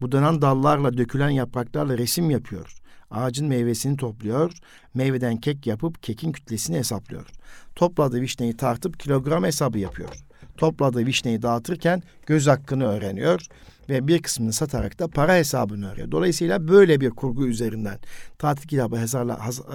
Budanan 0.00 0.42
dallarla 0.42 0.96
dökülen 0.96 1.30
yapraklarla 1.30 1.98
resim 1.98 2.30
yapıyor. 2.30 2.74
Ağacın 3.10 3.46
meyvesini 3.46 3.96
topluyor, 3.96 4.52
meyveden 4.94 5.36
kek 5.36 5.66
yapıp 5.66 6.02
kekin 6.02 6.32
kütlesini 6.32 6.76
hesaplıyor. 6.76 7.30
Topladığı 7.74 8.20
vişneyi 8.20 8.56
tartıp 8.56 9.00
kilogram 9.00 9.44
hesabı 9.44 9.78
yapıyor. 9.78 10.24
Topladığı 10.56 11.06
vişneyi 11.06 11.42
dağıtırken 11.42 12.02
göz 12.26 12.46
hakkını 12.46 12.84
öğreniyor 12.84 13.46
ve 13.88 14.08
bir 14.08 14.22
kısmını 14.22 14.52
satarak 14.52 14.98
da 14.98 15.08
para 15.08 15.36
hesabını 15.36 15.88
öğreniyor. 15.88 16.10
Dolayısıyla 16.10 16.68
böyle 16.68 17.00
bir 17.00 17.10
kurgu 17.10 17.46
üzerinden 17.46 17.98
tatil 18.38 18.68
kitabı 18.68 18.96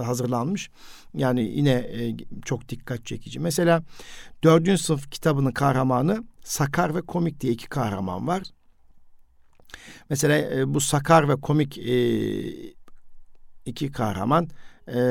hazırlanmış. 0.04 0.69
Yani 1.13 1.41
yine 1.41 1.71
e, 1.71 2.15
çok 2.45 2.69
dikkat 2.69 3.06
çekici. 3.06 3.39
Mesela 3.39 3.84
dördüncü 4.43 4.84
sınıf 4.84 5.12
kitabının 5.12 5.52
kahramanı 5.52 6.24
sakar 6.43 6.95
ve 6.95 7.01
komik 7.01 7.41
diye 7.41 7.54
iki 7.54 7.67
kahraman 7.69 8.27
var. 8.27 8.43
Mesela 10.10 10.38
e, 10.38 10.73
bu 10.73 10.82
sakar 10.82 11.30
ve 11.30 11.36
komik 11.36 11.77
e, 11.77 11.95
iki 13.65 13.91
kahraman 13.91 14.49
e, 14.88 15.01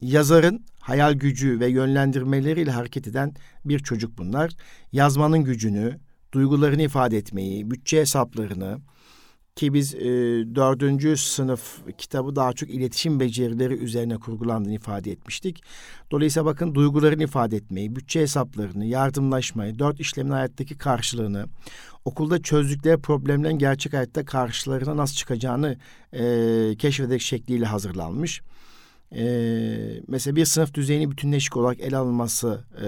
yazarın 0.00 0.64
hayal 0.80 1.12
gücü 1.12 1.60
ve 1.60 1.68
yönlendirmeleriyle 1.68 2.70
hareket 2.70 3.08
eden 3.08 3.34
bir 3.64 3.78
çocuk 3.78 4.18
bunlar. 4.18 4.52
Yazmanın 4.92 5.44
gücünü, 5.44 6.00
duygularını 6.32 6.82
ifade 6.82 7.16
etmeyi, 7.16 7.70
bütçe 7.70 8.00
hesaplarını, 8.00 8.78
ki 9.56 9.74
biz 9.74 9.94
e, 9.94 10.00
dördüncü 10.54 11.16
sınıf 11.16 11.78
kitabı 11.98 12.36
daha 12.36 12.52
çok 12.52 12.70
iletişim 12.70 13.20
becerileri 13.20 13.74
üzerine 13.74 14.16
kurgulandığını 14.16 14.74
ifade 14.74 15.10
etmiştik. 15.12 15.62
Dolayısıyla 16.10 16.46
bakın 16.46 16.74
duygularını 16.74 17.22
ifade 17.22 17.56
etmeyi, 17.56 17.96
bütçe 17.96 18.20
hesaplarını, 18.20 18.84
yardımlaşmayı, 18.84 19.78
dört 19.78 20.00
işlemin 20.00 20.30
hayattaki 20.30 20.78
karşılığını, 20.78 21.46
okulda 22.04 22.42
çözdükleri 22.42 23.00
problemlerin 23.00 23.58
gerçek 23.58 23.92
hayatta 23.92 24.24
karşılarına 24.24 24.96
nasıl 24.96 25.14
çıkacağını 25.14 25.76
e, 26.12 26.22
keşfedecek 26.78 27.20
şekliyle 27.20 27.66
hazırlanmış. 27.66 28.42
Ee, 29.12 30.00
mesela 30.08 30.36
bir 30.36 30.44
sınıf 30.44 30.74
düzeyini 30.74 31.10
bütünleşik 31.10 31.56
olarak 31.56 31.80
ele 31.80 31.96
alınması 31.96 32.64
e, 32.82 32.86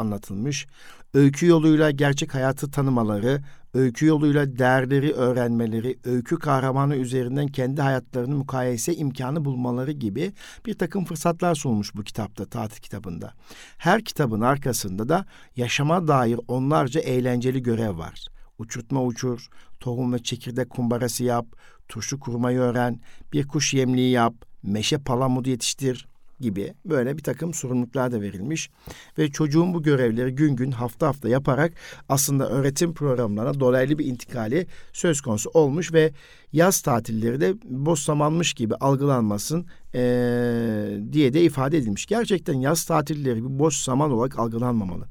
anlatılmış. 0.00 0.66
Öykü 1.14 1.46
yoluyla 1.46 1.90
gerçek 1.90 2.34
hayatı 2.34 2.70
tanımaları, 2.70 3.40
öykü 3.74 4.06
yoluyla 4.06 4.58
değerleri 4.58 5.12
öğrenmeleri, 5.12 5.98
öykü 6.04 6.38
kahramanı 6.38 6.96
üzerinden 6.96 7.46
kendi 7.46 7.82
hayatlarını 7.82 8.36
mukayese 8.36 8.94
imkanı 8.94 9.44
bulmaları 9.44 9.92
gibi 9.92 10.32
bir 10.66 10.74
takım 10.74 11.04
fırsatlar 11.04 11.54
sunulmuş 11.54 11.94
bu 11.94 12.02
kitapta, 12.02 12.44
tatil 12.44 12.82
kitabında. 12.82 13.32
Her 13.78 14.04
kitabın 14.04 14.40
arkasında 14.40 15.08
da 15.08 15.26
yaşama 15.56 16.08
dair 16.08 16.40
onlarca 16.48 17.00
eğlenceli 17.00 17.62
görev 17.62 17.98
var. 17.98 18.26
Uçurtma 18.58 19.04
uçur, 19.04 19.48
tohum 19.80 20.12
ve 20.12 20.22
çekirdek 20.22 20.70
kumbarası 20.70 21.24
yap, 21.24 21.46
turşu 21.88 22.20
kurmayı 22.20 22.58
öğren, 22.58 23.00
bir 23.32 23.48
kuş 23.48 23.74
yemliği 23.74 24.10
yap, 24.10 24.34
meşe 24.62 24.98
palamudu 24.98 25.50
yetiştir, 25.50 26.08
gibi 26.40 26.74
böyle 26.84 27.16
bir 27.16 27.22
takım 27.22 27.54
sorumluluklar 27.54 28.12
da 28.12 28.20
verilmiş. 28.20 28.70
Ve 29.18 29.30
çocuğun 29.30 29.74
bu 29.74 29.82
görevleri 29.82 30.34
gün 30.34 30.56
gün 30.56 30.70
hafta 30.70 31.06
hafta 31.06 31.28
yaparak 31.28 31.72
aslında 32.08 32.48
öğretim 32.48 32.94
programlarına 32.94 33.60
dolaylı 33.60 33.98
bir 33.98 34.06
intikali 34.06 34.66
söz 34.92 35.20
konusu 35.20 35.50
olmuş 35.54 35.92
ve 35.92 36.12
yaz 36.52 36.80
tatilleri 36.80 37.40
de 37.40 37.54
boş 37.64 38.00
zamanmış 38.00 38.54
gibi 38.54 38.74
algılanmasın 38.74 39.66
ee, 39.94 40.98
diye 41.12 41.32
de 41.32 41.42
ifade 41.42 41.78
edilmiş. 41.78 42.06
Gerçekten 42.06 42.54
yaz 42.54 42.84
tatilleri 42.84 43.36
bir 43.36 43.58
boş 43.58 43.76
zaman 43.76 44.10
olarak 44.10 44.38
algılanmamalı. 44.38 45.06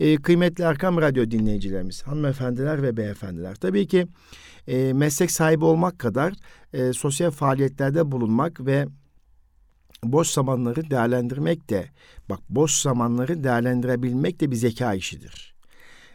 Ee, 0.00 0.16
kıymetli 0.16 0.64
Erkam 0.64 0.96
Radyo 0.96 1.30
dinleyicilerimiz, 1.30 2.02
hanımefendiler 2.02 2.82
ve 2.82 2.96
beyefendiler. 2.96 3.54
Tabii 3.54 3.86
ki 3.86 4.06
e, 4.68 4.92
meslek 4.92 5.30
sahibi 5.30 5.64
olmak 5.64 5.98
kadar 5.98 6.34
e, 6.72 6.92
sosyal 6.92 7.30
faaliyetlerde 7.30 8.12
bulunmak 8.12 8.66
ve 8.66 8.86
boş 10.04 10.28
zamanları 10.28 10.90
değerlendirmek 10.90 11.70
de 11.70 11.86
bak 12.28 12.40
boş 12.48 12.74
zamanları 12.74 13.44
değerlendirebilmek 13.44 14.40
de 14.40 14.50
bir 14.50 14.56
zeka 14.56 14.94
işidir. 14.94 15.54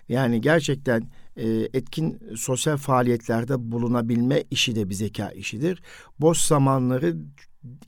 Yani 0.10 0.42
gerçekten 0.42 1.10
e, 1.38 1.50
etkin 1.50 2.20
sosyal 2.36 2.78
faaliyetlerde 2.78 3.72
bulunabilme 3.72 4.44
işi 4.52 4.76
de 4.76 4.90
bir 4.90 4.94
zeka 4.96 5.30
işidir. 5.30 5.84
Boş 6.20 6.38
zamanları 6.38 7.16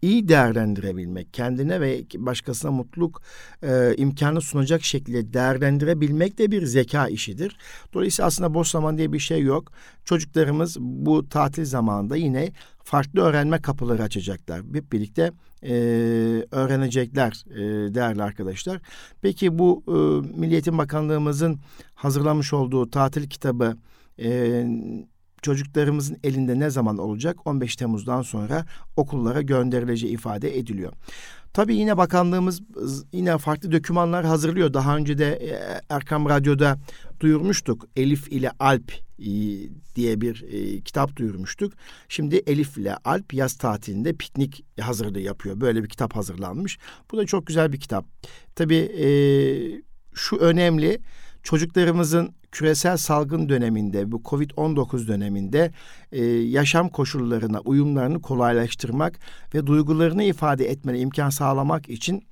iyi 0.01 0.27
değerlendirebilmek, 0.27 1.33
kendine 1.33 1.81
ve 1.81 2.03
başkasına 2.15 2.71
mutluluk 2.71 3.21
e, 3.63 3.95
imkanı 3.97 4.41
sunacak 4.41 4.83
şekilde 4.83 5.33
değerlendirebilmek 5.33 6.37
de 6.37 6.51
bir 6.51 6.65
zeka 6.65 7.07
işidir. 7.07 7.57
Dolayısıyla 7.93 8.27
aslında 8.27 8.53
boş 8.53 8.67
zaman 8.67 8.97
diye 8.97 9.13
bir 9.13 9.19
şey 9.19 9.41
yok. 9.41 9.71
Çocuklarımız 10.05 10.77
bu 10.79 11.29
tatil 11.29 11.65
zamanında 11.65 12.15
yine 12.15 12.51
farklı 12.83 13.21
öğrenme 13.21 13.61
kapıları 13.61 14.03
açacaklar. 14.03 14.61
Hep 14.73 14.91
birlikte 14.91 15.31
e, 15.63 15.73
öğrenecekler 16.51 17.45
e, 17.51 17.93
değerli 17.95 18.23
arkadaşlar. 18.23 18.81
Peki 19.21 19.59
bu 19.59 19.83
e, 19.87 19.91
Milliyetin 20.39 20.77
Bakanlığımızın 20.77 21.59
hazırlamış 21.95 22.53
olduğu 22.53 22.89
tatil 22.89 23.29
kitabı 23.29 23.77
e, 24.19 24.65
çocuklarımızın 25.43 26.17
elinde 26.23 26.59
ne 26.59 26.69
zaman 26.69 26.97
olacak? 26.97 27.47
15 27.47 27.75
Temmuz'dan 27.75 28.21
sonra 28.21 28.65
okullara 28.97 29.41
gönderileceği 29.41 30.13
ifade 30.13 30.57
ediliyor. 30.57 30.93
Tabii 31.53 31.75
yine 31.75 31.97
bakanlığımız 31.97 32.61
yine 33.11 33.37
farklı 33.37 33.71
dokümanlar 33.71 34.25
hazırlıyor. 34.25 34.73
Daha 34.73 34.97
önce 34.97 35.17
de 35.17 35.33
e, 35.33 35.81
Erkam 35.89 36.29
Radyo'da 36.29 36.79
duyurmuştuk. 37.19 37.87
Elif 37.95 38.27
ile 38.27 38.51
Alp 38.59 38.91
e, 39.19 39.25
diye 39.95 40.21
bir 40.21 40.45
e, 40.51 40.81
kitap 40.81 41.15
duyurmuştuk. 41.15 41.73
Şimdi 42.09 42.35
Elif 42.35 42.77
ile 42.77 42.97
Alp 43.05 43.33
yaz 43.33 43.57
tatilinde 43.57 44.13
piknik 44.13 44.65
hazırlığı 44.81 45.19
yapıyor. 45.19 45.61
Böyle 45.61 45.83
bir 45.83 45.89
kitap 45.89 46.15
hazırlanmış. 46.15 46.79
Bu 47.11 47.17
da 47.17 47.25
çok 47.25 47.47
güzel 47.47 47.73
bir 47.73 47.79
kitap. 47.79 48.05
Tabii 48.55 48.91
şu 50.13 50.37
önemli 50.37 50.99
çocuklarımızın 51.43 52.33
küresel 52.51 52.97
salgın 52.97 53.49
döneminde, 53.49 54.11
bu 54.11 54.21
Covid-19 54.21 55.07
döneminde 55.07 55.71
e, 56.11 56.25
yaşam 56.25 56.89
koşullarına, 56.89 57.59
uyumlarını 57.59 58.21
kolaylaştırmak 58.21 59.19
ve 59.53 59.67
duygularını 59.67 60.23
ifade 60.23 60.65
etmene 60.65 60.99
imkan 60.99 61.29
sağlamak 61.29 61.89
için 61.89 62.23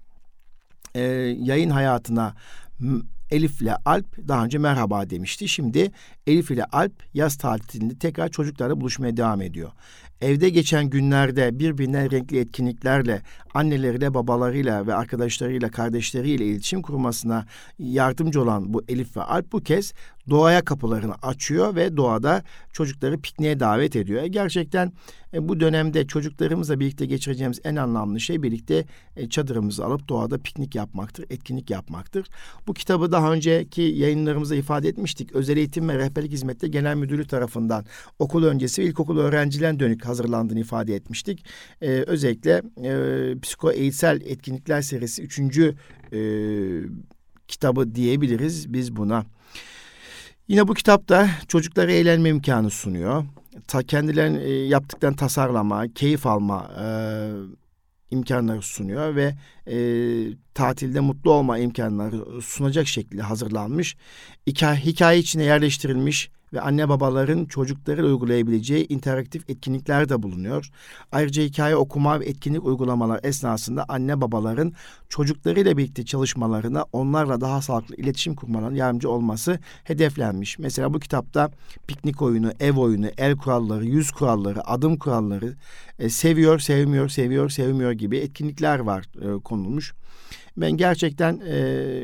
e, 0.96 1.02
yayın 1.40 1.70
hayatına 1.70 2.34
Elif 3.32 3.62
ile 3.62 3.76
Alp 3.86 4.28
daha 4.28 4.46
önce 4.46 4.58
merhaba 4.58 5.10
demişti. 5.10 5.48
Şimdi 5.48 5.92
Elif 6.28 6.52
ile 6.52 6.66
Alp 6.66 6.94
yaz 7.14 7.38
tatilinde 7.38 7.98
tekrar 7.98 8.30
çocuklarla 8.30 8.82
buluşmaya 8.82 9.18
devam 9.18 9.42
ediyor. 9.42 9.72
Evde 10.22 10.50
geçen 10.50 10.90
günlerde 10.90 11.60
birbirinden 11.60 12.12
renkli 12.12 12.40
etkinliklerle 12.40 13.22
anneleriyle, 13.54 14.14
babalarıyla 14.14 14.88
ve 14.88 14.94
arkadaşlarıyla, 14.94 15.70
kardeşleriyle 15.70 16.46
iletişim 16.46 16.82
kurmasına 16.82 17.46
yardımcı 17.80 18.42
olan 18.42 18.74
bu 18.74 18.84
Elif 18.88 19.18
ve 19.18 19.22
Alp 19.22 19.52
bu 19.52 19.64
kez 19.64 19.94
doğaya 20.32 20.66
kapılarını 20.66 21.14
açıyor 21.22 21.76
ve 21.76 21.98
doğada 21.98 22.44
çocukları 22.74 23.22
pikniğe 23.22 23.60
davet 23.60 23.96
ediyor. 23.96 24.24
E 24.24 24.28
gerçekten 24.28 24.92
e, 25.34 25.50
bu 25.50 25.60
dönemde 25.60 26.08
çocuklarımızla 26.08 26.80
birlikte 26.80 27.06
geçireceğimiz 27.06 27.60
en 27.64 27.76
anlamlı 27.76 28.20
şey 28.20 28.44
birlikte 28.44 28.86
e, 29.16 29.30
çadırımızı 29.30 29.86
alıp 29.86 30.10
doğada 30.10 30.38
piknik 30.38 30.76
yapmaktır, 30.76 31.26
etkinlik 31.30 31.70
yapmaktır. 31.70 32.28
Bu 32.68 32.74
kitabı 32.74 33.12
daha 33.12 33.34
önceki 33.34 33.82
yayınlarımızda 33.82 34.56
ifade 34.56 34.90
etmiştik. 34.90 35.32
Özel 35.32 35.58
Eğitim 35.58 35.90
ve 35.90 35.98
Rehberlik 35.98 36.32
Hizmetleri 36.32 36.72
Genel 36.72 36.96
Müdürlüğü 36.96 37.28
tarafından 37.28 37.86
okul 38.20 38.44
öncesi 38.44 38.82
ve 38.82 38.86
ilkokul 38.86 39.18
öğrencilerine 39.18 39.80
dönük 39.80 40.06
hazırlandığını 40.06 40.60
ifade 40.60 40.96
etmiştik. 40.96 41.46
E, 41.82 41.90
özellikle 41.90 42.62
e, 42.84 43.40
psiko 43.40 43.72
eğitsel 43.72 44.22
etkinlikler 44.22 44.82
serisi 44.82 45.22
üçüncü 45.24 45.76
e, 46.14 46.20
kitabı 47.48 47.96
diyebiliriz 47.96 48.74
biz 48.74 48.96
buna. 48.96 49.26
Yine 50.52 50.68
bu 50.68 50.74
kitapta 50.74 51.30
çocuklara 51.48 51.92
eğlenme 51.92 52.30
imkanı 52.30 52.70
sunuyor. 52.70 53.26
Ta 53.68 53.84
kendilerini 53.84 54.44
e, 54.44 54.66
yaptıktan 54.66 55.14
tasarlama, 55.14 55.88
keyif 55.88 56.26
alma 56.26 56.72
e, 56.82 56.86
imkanları 58.12 58.62
sunuyor 58.62 59.16
ve 59.16 59.36
e, 59.68 59.78
tatilde 60.54 61.00
mutlu 61.00 61.32
olma 61.32 61.58
imkanları 61.58 62.42
sunacak 62.42 62.88
şekilde 62.88 63.22
hazırlanmış. 63.22 63.96
Hikaye, 64.48 64.80
hikaye 64.80 65.20
içine 65.20 65.44
yerleştirilmiş 65.44 66.30
ve 66.54 66.62
anne 66.62 66.90
babaların 66.90 67.46
çocukları 67.46 68.06
uygulayabileceği 68.06 68.88
interaktif 68.88 69.50
etkinlikler 69.50 70.10
de 70.10 70.24
bulunuyor. 70.24 70.70
Ayrıca 71.12 71.44
hikaye 71.44 71.76
okuma 71.76 72.20
ve 72.20 72.26
etkinlik 72.26 72.66
uygulamalar 72.66 73.20
esnasında 73.24 73.86
anne 73.88 74.22
babaların 74.22 74.74
çocuklarıyla 75.10 75.78
birlikte 75.78 76.06
çalışmalarına 76.06 76.86
onlarla 76.94 77.42
daha 77.42 77.62
sağlıklı 77.62 77.96
iletişim 77.96 78.36
kurmalarına 78.36 78.78
yardımcı 78.78 79.10
olması 79.10 79.60
hedeflenmiş. 79.84 80.60
Mesela 80.60 80.94
bu 80.94 81.00
kitapta 81.00 81.52
piknik 81.88 82.22
oyunu, 82.22 82.52
ev 82.60 82.78
oyunu, 82.78 83.08
el 83.18 83.38
kuralları, 83.38 83.86
yüz 83.86 84.12
kuralları, 84.12 84.68
adım 84.68 84.98
kuralları, 84.98 85.56
e, 86.00 86.10
seviyor, 86.10 86.60
sevmiyor, 86.60 87.10
seviyor, 87.10 87.50
sevmiyor 87.50 87.92
gibi 87.92 88.18
etkinlikler 88.18 88.80
var 88.80 89.06
e, 89.22 89.40
konulmuş. 89.40 89.94
Ben 90.58 90.72
gerçekten 90.72 91.42
e, 91.48 92.04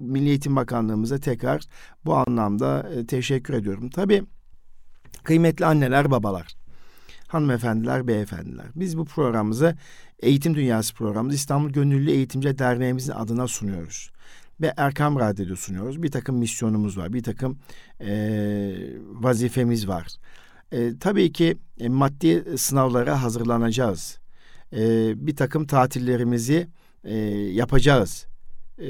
Milli 0.00 0.28
Eğitim 0.28 0.56
Bakanlığımıza 0.56 1.18
tekrar 1.18 1.62
bu 2.04 2.16
anlamda 2.16 2.90
e, 2.94 3.06
teşekkür 3.06 3.54
ediyorum. 3.54 3.90
Tabii 3.90 4.22
kıymetli 5.22 5.66
anneler, 5.66 6.10
babalar, 6.10 6.54
hanımefendiler, 7.28 8.08
beyefendiler. 8.08 8.66
Biz 8.76 8.98
bu 8.98 9.04
programımızı 9.04 9.76
Eğitim 10.20 10.54
Dünyası 10.54 10.94
programımız 10.94 11.34
İstanbul 11.34 11.70
Gönüllü 11.70 12.10
Eğitimci 12.10 12.58
Derneğimizin 12.58 13.12
adına 13.12 13.48
sunuyoruz. 13.48 14.10
Ve 14.60 14.74
Erkam 14.76 15.18
Radyo'da 15.18 15.56
sunuyoruz. 15.56 16.02
Bir 16.02 16.10
takım 16.10 16.36
misyonumuz 16.36 16.98
var, 16.98 17.12
bir 17.12 17.22
takım 17.22 17.58
e, 18.00 18.10
vazifemiz 19.06 19.88
var. 19.88 20.06
E, 20.72 20.98
tabii 20.98 21.32
ki 21.32 21.58
e, 21.80 21.88
maddi 21.88 22.58
sınavlara 22.58 23.22
hazırlanacağız. 23.22 24.18
E, 24.72 25.12
bir 25.26 25.36
takım 25.36 25.66
tatillerimizi 25.66 26.68
e, 27.04 27.16
yapacağız. 27.52 28.26
E, 28.78 28.86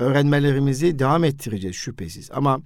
öğrenmelerimizi 0.00 0.98
devam 0.98 1.24
ettireceğiz 1.24 1.76
şüphesiz. 1.76 2.30
Ama 2.32 2.60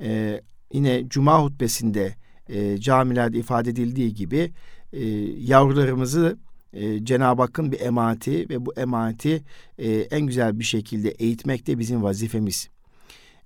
e, 0.00 0.40
yine 0.72 1.08
Cuma 1.08 1.42
hutbesinde 1.42 2.14
e, 2.48 2.78
camilerde 2.78 3.38
ifade 3.38 3.70
edildiği 3.70 4.14
gibi 4.14 4.52
e, 4.92 5.04
yavrularımızı 5.38 6.38
e, 6.72 7.04
Cenab-ı 7.04 7.42
Hakk'ın 7.42 7.72
bir 7.72 7.80
emaneti 7.80 8.48
ve 8.48 8.66
bu 8.66 8.74
emaneti 8.74 9.42
e, 9.78 9.90
en 9.90 10.20
güzel 10.20 10.58
bir 10.58 10.64
şekilde 10.64 11.10
eğitmek 11.10 11.66
de 11.66 11.78
bizim 11.78 12.02
vazifemiz. 12.02 12.68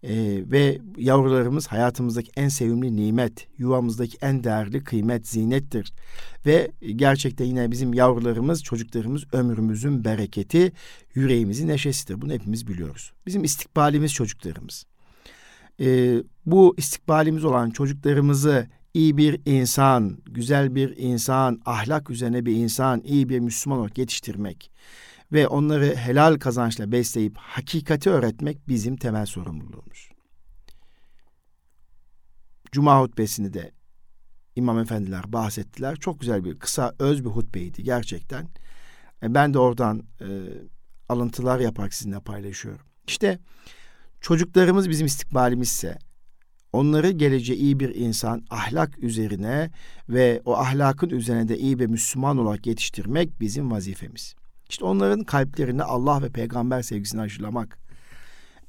E, 0.02 0.14
ve 0.50 0.78
yavrularımız 0.96 1.66
hayatımızdaki 1.66 2.30
en 2.36 2.48
sevimli 2.48 2.96
nimet, 2.96 3.46
yuvamızdaki 3.58 4.18
en 4.22 4.44
değerli 4.44 4.84
kıymet, 4.84 5.28
zinettir. 5.28 5.92
Ve 6.46 6.72
gerçekten 6.96 7.44
yine 7.44 7.70
bizim 7.70 7.94
yavrularımız, 7.94 8.62
çocuklarımız 8.62 9.24
ömrümüzün 9.32 10.04
bereketi, 10.04 10.72
yüreğimizin 11.14 11.68
neşesidir. 11.68 12.22
Bunu 12.22 12.32
hepimiz 12.32 12.66
biliyoruz. 12.66 13.12
Bizim 13.26 13.44
istikbalimiz 13.44 14.12
çocuklarımız. 14.12 14.86
E, 15.80 16.16
bu 16.46 16.74
istikbalimiz 16.76 17.44
olan 17.44 17.70
çocuklarımızı 17.70 18.66
iyi 18.94 19.16
bir 19.16 19.40
insan, 19.46 20.18
güzel 20.26 20.74
bir 20.74 20.96
insan, 20.96 21.60
ahlak 21.64 22.10
üzerine 22.10 22.46
bir 22.46 22.56
insan, 22.56 23.02
iyi 23.04 23.28
bir 23.28 23.40
Müslüman 23.40 23.78
olarak 23.78 23.98
yetiştirmek 23.98 24.70
ve 25.32 25.48
onları 25.48 25.96
helal 25.96 26.38
kazançla 26.38 26.92
besleyip 26.92 27.36
hakikati 27.36 28.10
öğretmek 28.10 28.68
bizim 28.68 28.96
temel 28.96 29.26
sorumluluğumuz. 29.26 30.08
Cuma 32.72 33.00
hutbesini 33.00 33.52
de 33.52 33.72
İmam 34.56 34.78
efendiler 34.78 35.32
bahsettiler. 35.32 35.96
Çok 35.96 36.20
güzel 36.20 36.44
bir 36.44 36.58
kısa 36.58 36.94
öz 36.98 37.24
bir 37.24 37.30
hutbeydi 37.30 37.82
gerçekten. 37.82 38.48
E, 39.22 39.34
ben 39.34 39.54
de 39.54 39.58
oradan 39.58 40.02
e, 40.20 40.26
alıntılar 41.08 41.60
yaparak 41.60 41.94
sizinle 41.94 42.20
paylaşıyorum. 42.20 42.86
İşte 43.06 43.38
çocuklarımız 44.20 44.90
bizim 44.90 45.06
istikbalimizse 45.06 45.98
onları 46.72 47.10
geleceğe 47.10 47.56
iyi 47.56 47.80
bir 47.80 47.94
insan, 47.94 48.44
ahlak 48.50 48.98
üzerine 48.98 49.70
ve 50.08 50.42
o 50.44 50.56
ahlakın 50.56 51.10
üzerine 51.10 51.48
de 51.48 51.58
iyi 51.58 51.78
bir 51.78 51.86
Müslüman 51.86 52.38
olarak 52.38 52.66
yetiştirmek 52.66 53.40
bizim 53.40 53.70
vazifemiz. 53.70 54.34
İşte 54.72 54.84
onların 54.84 55.24
kalplerini 55.24 55.82
Allah 55.82 56.22
ve 56.22 56.28
peygamber 56.28 56.82
sevgisini 56.82 57.20
aşılamak. 57.20 57.78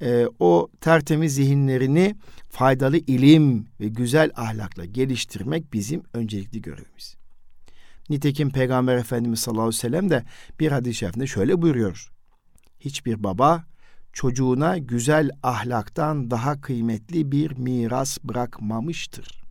Ee, 0.02 0.26
o 0.38 0.68
tertemiz 0.80 1.34
zihinlerini 1.34 2.16
faydalı 2.48 2.96
ilim 2.96 3.66
ve 3.80 3.88
güzel 3.88 4.30
ahlakla 4.36 4.84
geliştirmek 4.84 5.72
bizim 5.72 6.02
öncelikli 6.14 6.62
görevimiz. 6.62 7.16
Nitekim 8.10 8.50
Peygamber 8.50 8.96
Efendimiz 8.96 9.40
sallallahu 9.40 9.62
aleyhi 9.62 9.76
ve 9.76 9.80
sellem 9.80 10.10
de 10.10 10.24
bir 10.60 10.72
hadis-i 10.72 10.94
şerifinde 10.94 11.26
şöyle 11.26 11.62
buyuruyor. 11.62 12.12
Hiçbir 12.80 13.24
baba 13.24 13.64
çocuğuna 14.12 14.78
güzel 14.78 15.30
ahlaktan 15.42 16.30
daha 16.30 16.60
kıymetli 16.60 17.32
bir 17.32 17.58
miras 17.58 18.18
bırakmamıştır. 18.24 19.42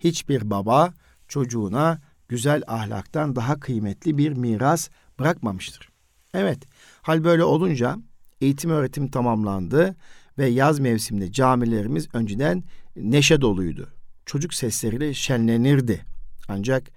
Hiçbir 0.00 0.50
baba 0.50 0.94
çocuğuna 1.28 2.00
güzel 2.28 2.62
ahlaktan 2.66 3.36
daha 3.36 3.60
kıymetli 3.60 4.18
bir 4.18 4.32
miras 4.32 4.90
bırakmamıştır. 5.18 5.88
Evet, 6.34 6.58
hal 7.02 7.24
böyle 7.24 7.44
olunca 7.44 7.98
eğitim 8.40 8.70
öğretim 8.70 9.10
tamamlandı 9.10 9.96
ve 10.38 10.46
yaz 10.46 10.80
mevsiminde 10.80 11.32
camilerimiz 11.32 12.08
önceden 12.14 12.64
neşe 12.96 13.40
doluydu. 13.40 13.88
Çocuk 14.26 14.54
sesleriyle 14.54 15.14
şenlenirdi. 15.14 16.04
Ancak 16.48 16.90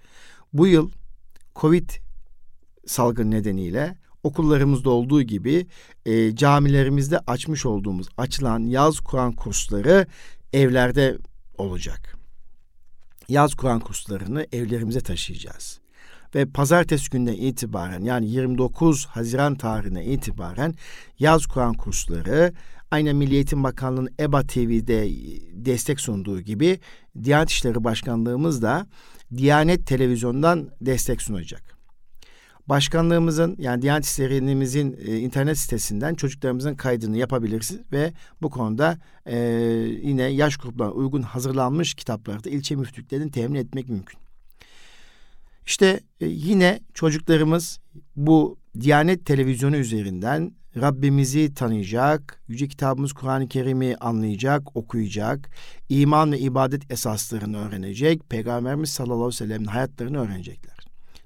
bu 0.52 0.66
yıl 0.66 0.90
Covid 1.56 1.90
salgın 2.86 3.30
nedeniyle 3.30 3.96
okullarımızda 4.22 4.90
olduğu 4.90 5.22
gibi 5.22 5.66
e, 6.06 6.36
camilerimizde 6.36 7.18
açmış 7.18 7.66
olduğumuz 7.66 8.08
açılan 8.16 8.60
yaz 8.60 9.00
Kur'an 9.00 9.32
kursları 9.32 10.06
evlerde 10.52 11.18
olacak. 11.58 12.16
Yaz 13.28 13.54
Kur'an 13.54 13.80
kurslarını 13.80 14.46
evlerimize 14.52 15.00
taşıyacağız. 15.00 15.80
Ve 16.36 16.46
pazartesi 16.46 17.10
günden 17.10 17.32
itibaren 17.32 18.02
yani 18.02 18.30
29 18.30 19.06
Haziran 19.06 19.54
tarihine 19.54 20.04
itibaren 20.04 20.74
yaz 21.18 21.46
Kur'an 21.46 21.74
kursları 21.74 22.52
aynen 22.90 23.16
Milli 23.16 23.34
Eğitim 23.34 23.64
Bakanlığı'nın 23.64 24.14
EBA 24.20 24.42
TV'de 24.42 25.08
destek 25.52 26.00
sunduğu 26.00 26.40
gibi 26.40 26.80
Diyanet 27.24 27.50
İşleri 27.50 27.84
Başkanlığımız 27.84 28.62
da 28.62 28.86
Diyanet 29.36 29.86
Televizyon'dan 29.86 30.70
destek 30.80 31.22
sunacak. 31.22 31.62
Başkanlığımızın 32.66 33.56
yani 33.58 33.82
Diyanet 33.82 34.04
İşleri'mizin 34.04 34.96
e, 35.06 35.18
internet 35.18 35.58
sitesinden 35.58 36.14
çocuklarımızın 36.14 36.74
kaydını 36.74 37.16
yapabilirsiniz 37.16 37.82
ve 37.92 38.12
bu 38.42 38.50
konuda 38.50 38.98
e, 39.26 39.36
yine 40.02 40.22
yaş 40.22 40.56
gruplarına 40.56 40.94
uygun 40.94 41.22
hazırlanmış 41.22 41.94
kitapları 41.94 42.44
da 42.44 42.50
ilçe 42.50 42.76
müftülüklerinin 42.76 43.28
temin 43.28 43.54
etmek 43.54 43.88
mümkün. 43.88 44.25
İşte 45.66 46.00
e, 46.20 46.26
yine 46.26 46.80
çocuklarımız 46.94 47.80
bu 48.16 48.58
Diyanet 48.80 49.26
Televizyonu 49.26 49.76
üzerinden 49.76 50.52
Rabbimizi 50.76 51.54
tanıyacak, 51.54 52.40
Yüce 52.48 52.68
Kitabımız 52.68 53.12
Kur'an-ı 53.12 53.48
Kerim'i 53.48 53.96
anlayacak, 53.96 54.76
okuyacak, 54.76 55.50
iman 55.88 56.32
ve 56.32 56.38
ibadet 56.38 56.90
esaslarını 56.90 57.68
öğrenecek, 57.68 58.30
Peygamberimiz 58.30 58.90
sallallahu 58.90 59.16
aleyhi 59.16 59.28
ve 59.28 59.46
sellem'in 59.46 59.66
hayatlarını 59.66 60.18
öğrenecekler. 60.18 60.76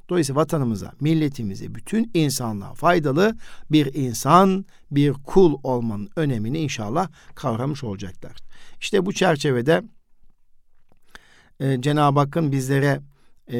Dolayısıyla 0.08 0.40
vatanımıza, 0.40 0.92
milletimize, 1.00 1.74
bütün 1.74 2.10
insanlığa 2.14 2.74
faydalı 2.74 3.36
bir 3.70 3.94
insan, 3.94 4.64
bir 4.90 5.12
kul 5.12 5.58
olmanın 5.62 6.08
önemini 6.16 6.58
inşallah 6.58 7.08
kavramış 7.34 7.84
olacaklar. 7.84 8.36
İşte 8.80 9.06
bu 9.06 9.12
çerçevede 9.12 9.82
e, 11.60 11.80
Cenab-ı 11.80 12.18
Hakk'ın 12.20 12.52
bizlere 12.52 13.00
e, 13.52 13.58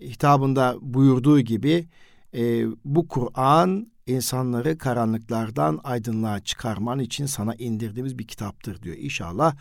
hitabında 0.00 0.76
buyurduğu 0.80 1.40
gibi 1.40 1.86
e, 2.34 2.66
bu 2.84 3.08
Kur'an 3.08 3.92
insanları 4.06 4.78
karanlıklardan 4.78 5.80
aydınlığa 5.84 6.40
çıkarman 6.40 6.98
için 6.98 7.26
sana 7.26 7.54
indirdiğimiz 7.54 8.18
bir 8.18 8.26
kitaptır 8.26 8.82
diyor. 8.82 8.96
İnşallah 8.96 9.56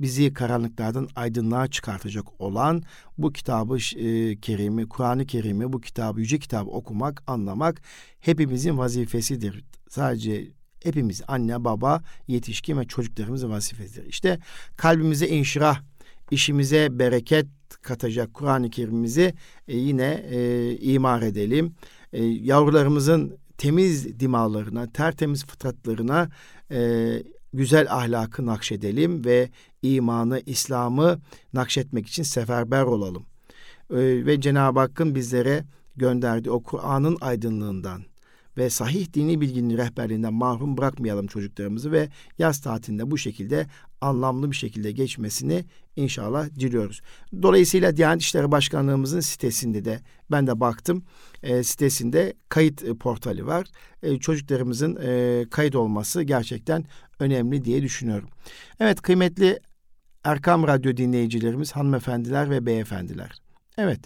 bizi 0.00 0.32
karanlıklardan 0.32 1.08
aydınlığa 1.16 1.66
çıkartacak 1.66 2.40
olan 2.40 2.82
bu 3.18 3.32
kitabı 3.32 3.76
e, 3.76 4.36
kerimi, 4.40 4.88
Kur'an-ı 4.88 5.26
Kerim'i, 5.26 5.72
bu 5.72 5.80
kitabı, 5.80 6.20
yüce 6.20 6.38
kitabı 6.38 6.70
okumak, 6.70 7.22
anlamak 7.26 7.82
hepimizin 8.20 8.78
vazifesidir. 8.78 9.64
Sadece 9.88 10.48
hepimiz 10.84 11.22
anne, 11.28 11.64
baba, 11.64 12.02
yetişkin 12.28 12.78
ve 12.78 12.84
çocuklarımızın 12.84 13.50
vazifesidir. 13.50 14.06
İşte 14.06 14.38
kalbimize 14.76 15.28
inşirah, 15.28 15.80
işimize 16.30 16.98
bereket 16.98 17.46
katacak 17.82 18.34
Kur'an-ı 18.34 18.70
Kerim'imizi 18.70 19.34
e, 19.68 19.76
yine 19.76 20.24
e, 20.30 20.76
imar 20.76 21.22
edelim. 21.22 21.74
E, 22.12 22.24
yavrularımızın 22.24 23.38
temiz 23.58 24.20
dimalarına, 24.20 24.86
tertemiz 24.92 25.46
fıtratlarına 25.46 26.28
e, 26.70 27.10
güzel 27.52 27.92
ahlakı 27.92 28.46
nakşedelim 28.46 29.24
ve 29.24 29.50
imanı, 29.82 30.42
İslam'ı 30.46 31.20
nakşetmek 31.52 32.06
için 32.06 32.22
seferber 32.22 32.82
olalım. 32.82 33.26
E, 33.90 33.96
ve 34.26 34.40
Cenab-ı 34.40 34.78
Hakk'ın 34.78 35.14
bizlere 35.14 35.64
gönderdiği 35.96 36.50
o 36.50 36.62
Kur'an'ın 36.62 37.16
aydınlığından 37.20 38.02
ve 38.58 38.70
sahih 38.70 39.14
dini 39.14 39.40
bilginin 39.40 39.78
rehberliğinden 39.78 40.34
mahrum 40.34 40.76
bırakmayalım 40.76 41.26
çocuklarımızı 41.26 41.92
ve 41.92 42.08
yaz 42.38 42.60
tatilinde 42.60 43.10
bu 43.10 43.18
şekilde 43.18 43.66
anlamlı 44.00 44.50
bir 44.50 44.56
şekilde 44.56 44.92
geçmesini 44.92 45.64
inşallah 45.98 46.54
diliyoruz. 46.54 47.00
Dolayısıyla 47.42 47.96
Diyanet 47.96 48.22
İşleri 48.22 48.50
Başkanlığımızın 48.50 49.20
sitesinde 49.20 49.84
de 49.84 50.00
ben 50.30 50.46
de 50.46 50.60
baktım 50.60 51.04
e, 51.42 51.62
sitesinde 51.62 52.34
kayıt 52.48 52.84
e, 52.84 52.94
portali 52.94 53.46
var. 53.46 53.66
E, 54.02 54.18
çocuklarımızın 54.18 54.98
e, 55.02 55.44
kayıt 55.50 55.74
olması 55.74 56.22
gerçekten 56.22 56.84
önemli 57.20 57.64
diye 57.64 57.82
düşünüyorum. 57.82 58.28
Evet 58.80 59.02
kıymetli 59.02 59.60
Erkam 60.24 60.66
Radyo 60.66 60.96
dinleyicilerimiz, 60.96 61.72
hanımefendiler 61.72 62.50
ve 62.50 62.66
beyefendiler. 62.66 63.30
Evet, 63.78 64.00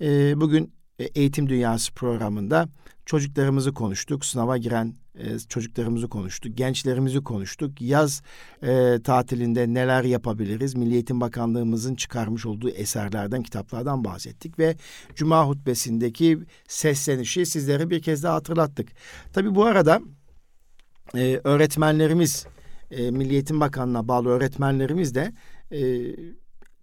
e, 0.00 0.40
bugün 0.40 0.72
e, 0.98 1.04
Eğitim 1.04 1.48
Dünyası 1.48 1.94
programında 1.94 2.68
çocuklarımızı 3.10 3.74
konuştuk, 3.74 4.24
sınava 4.24 4.56
giren 4.56 4.94
e, 5.14 5.38
çocuklarımızı 5.38 6.08
konuştuk, 6.08 6.56
gençlerimizi 6.56 7.22
konuştuk. 7.22 7.80
Yaz 7.80 8.22
e, 8.62 8.98
tatilinde 9.04 9.74
neler 9.74 10.04
yapabiliriz? 10.04 10.74
Milli 10.74 10.94
Eğitim 10.94 11.20
Bakanlığımızın 11.20 11.94
çıkarmış 11.94 12.46
olduğu 12.46 12.70
eserlerden, 12.70 13.42
kitaplardan 13.42 14.04
bahsettik 14.04 14.58
ve 14.58 14.76
Cuma 15.14 15.48
hutbesindeki 15.48 16.38
seslenişi 16.68 17.46
sizlere 17.46 17.90
bir 17.90 18.02
kez 18.02 18.22
daha 18.22 18.34
hatırlattık. 18.34 18.88
Tabii 19.32 19.54
bu 19.54 19.64
arada 19.64 20.00
e, 21.14 21.40
öğretmenlerimiz, 21.44 22.46
e, 22.90 23.10
Milli 23.10 23.32
Eğitim 23.32 23.60
Bakanlığı'na 23.60 24.08
bağlı 24.08 24.28
öğretmenlerimiz 24.28 25.14
de 25.14 25.32
e, 25.72 26.00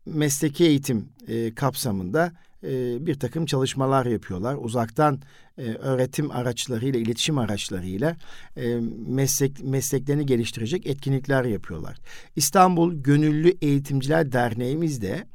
mesleki 0.05 0.65
eğitim 0.65 1.09
e, 1.27 1.55
kapsamında 1.55 2.31
e, 2.63 3.05
bir 3.05 3.19
takım 3.19 3.45
çalışmalar 3.45 4.05
yapıyorlar. 4.05 4.57
Uzaktan 4.61 5.21
e, 5.57 5.61
öğretim 5.63 6.31
araçlarıyla, 6.31 6.99
iletişim 6.99 7.37
araçlarıyla 7.37 8.15
e, 8.57 8.75
meslek 9.07 9.63
mesleklerini 9.63 10.25
geliştirecek 10.25 10.87
etkinlikler 10.87 11.43
yapıyorlar. 11.43 11.97
İstanbul 12.35 12.93
Gönüllü 12.93 13.53
Eğitimciler 13.61 14.31
Derneğimiz 14.31 15.01
de 15.01 15.27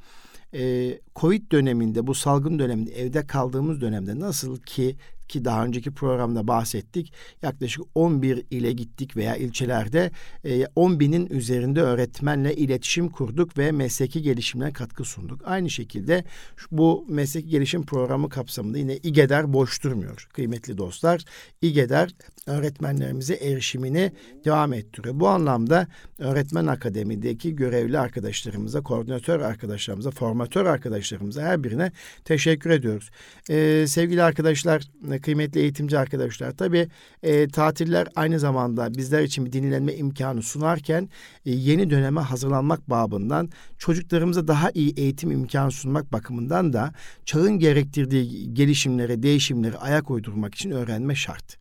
e, 0.54 0.98
Covid 1.16 1.52
döneminde, 1.52 2.06
bu 2.06 2.14
salgın 2.14 2.58
döneminde, 2.58 2.92
evde 2.92 3.26
kaldığımız 3.26 3.80
dönemde 3.80 4.20
nasıl 4.20 4.56
ki 4.56 4.96
ki 5.32 5.44
daha 5.44 5.64
önceki 5.64 5.90
programda 5.90 6.48
bahsettik. 6.48 7.12
Yaklaşık 7.42 7.82
11 7.94 8.44
ile 8.50 8.72
gittik 8.72 9.16
veya 9.16 9.36
ilçelerde 9.36 10.10
e, 10.44 10.66
10 10.76 11.00
binin 11.00 11.26
üzerinde 11.26 11.82
öğretmenle 11.82 12.56
iletişim 12.56 13.08
kurduk 13.08 13.58
ve 13.58 13.72
mesleki 13.72 14.22
gelişimine 14.22 14.72
katkı 14.72 15.04
sunduk. 15.04 15.40
Aynı 15.44 15.70
şekilde 15.70 16.24
bu 16.70 17.06
mesleki 17.08 17.48
gelişim 17.48 17.86
programı 17.86 18.28
kapsamında 18.28 18.78
yine 18.78 18.96
İGEDER 18.96 19.52
boş 19.52 19.82
durmuyor 19.82 20.28
kıymetli 20.32 20.78
dostlar. 20.78 21.24
İGEDER 21.62 22.10
öğretmenlerimize 22.46 23.34
erişimini 23.34 24.12
devam 24.44 24.72
ettiriyor. 24.72 25.20
Bu 25.20 25.28
anlamda 25.28 25.86
öğretmen 26.18 26.66
akademideki 26.66 27.56
görevli 27.56 27.98
arkadaşlarımıza, 27.98 28.80
koordinatör 28.80 29.40
arkadaşlarımıza, 29.40 30.10
formatör 30.10 30.66
arkadaşlarımıza 30.66 31.42
her 31.42 31.64
birine 31.64 31.92
teşekkür 32.24 32.70
ediyoruz. 32.70 33.10
Ee, 33.50 33.84
sevgili 33.88 34.22
arkadaşlar, 34.22 34.82
kıymetli 35.22 35.60
eğitimci 35.60 35.98
arkadaşlar. 35.98 36.50
Tabii 36.50 36.88
e, 37.22 37.48
tatiller 37.48 38.08
aynı 38.16 38.38
zamanda 38.38 38.94
bizler 38.94 39.22
için 39.22 39.46
bir 39.46 39.52
dinlenme 39.52 39.94
imkanı 39.94 40.42
sunarken 40.42 41.08
e, 41.46 41.50
yeni 41.50 41.90
döneme 41.90 42.20
hazırlanmak 42.20 42.90
babından 42.90 43.50
çocuklarımıza 43.78 44.48
daha 44.48 44.70
iyi 44.74 44.94
eğitim 44.96 45.30
imkanı 45.30 45.70
sunmak 45.70 46.12
bakımından 46.12 46.72
da 46.72 46.92
çağın 47.24 47.58
gerektirdiği 47.58 48.54
gelişimlere, 48.54 49.22
değişimlere 49.22 49.76
ayak 49.76 50.10
uydurmak 50.10 50.54
için 50.54 50.70
öğrenme 50.70 51.14
şart. 51.14 51.56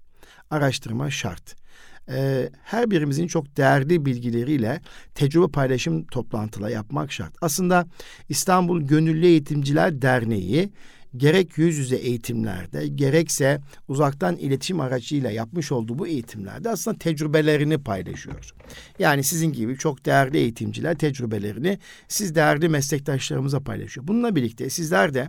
Araştırma 0.49 1.11
şart 1.11 1.61
e, 2.09 2.49
her 2.63 2.91
birimizin 2.91 3.27
çok 3.27 3.57
değerli 3.57 4.05
bilgileriyle 4.05 4.81
tecrübe 5.15 5.47
paylaşım 5.47 6.05
toplantıları 6.05 6.71
yapmak 6.71 7.11
şart. 7.11 7.33
Aslında 7.41 7.85
İstanbul 8.29 8.81
Gönüllü 8.81 9.25
Eğitimciler 9.25 10.01
Derneği 10.01 10.71
gerek 11.17 11.57
yüz 11.57 11.77
yüze 11.77 11.95
eğitimlerde 11.95 12.87
gerekse 12.87 13.61
uzaktan 13.87 14.35
iletişim 14.35 14.79
aracıyla 14.79 15.31
yapmış 15.31 15.71
olduğu 15.71 15.99
bu 15.99 16.07
eğitimlerde 16.07 16.69
aslında 16.69 16.97
tecrübelerini 16.97 17.77
paylaşıyor. 17.77 18.53
Yani 18.99 19.23
sizin 19.23 19.53
gibi 19.53 19.77
çok 19.77 20.05
değerli 20.05 20.37
eğitimciler 20.37 20.97
tecrübelerini 20.97 21.79
siz 22.07 22.35
değerli 22.35 22.69
meslektaşlarımıza 22.69 23.59
paylaşıyor. 23.59 24.07
Bununla 24.07 24.35
birlikte 24.35 24.69
sizler 24.69 25.13
de 25.13 25.27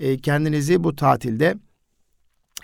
e, 0.00 0.18
kendinizi 0.18 0.84
bu 0.84 0.96
tatilde 0.96 1.54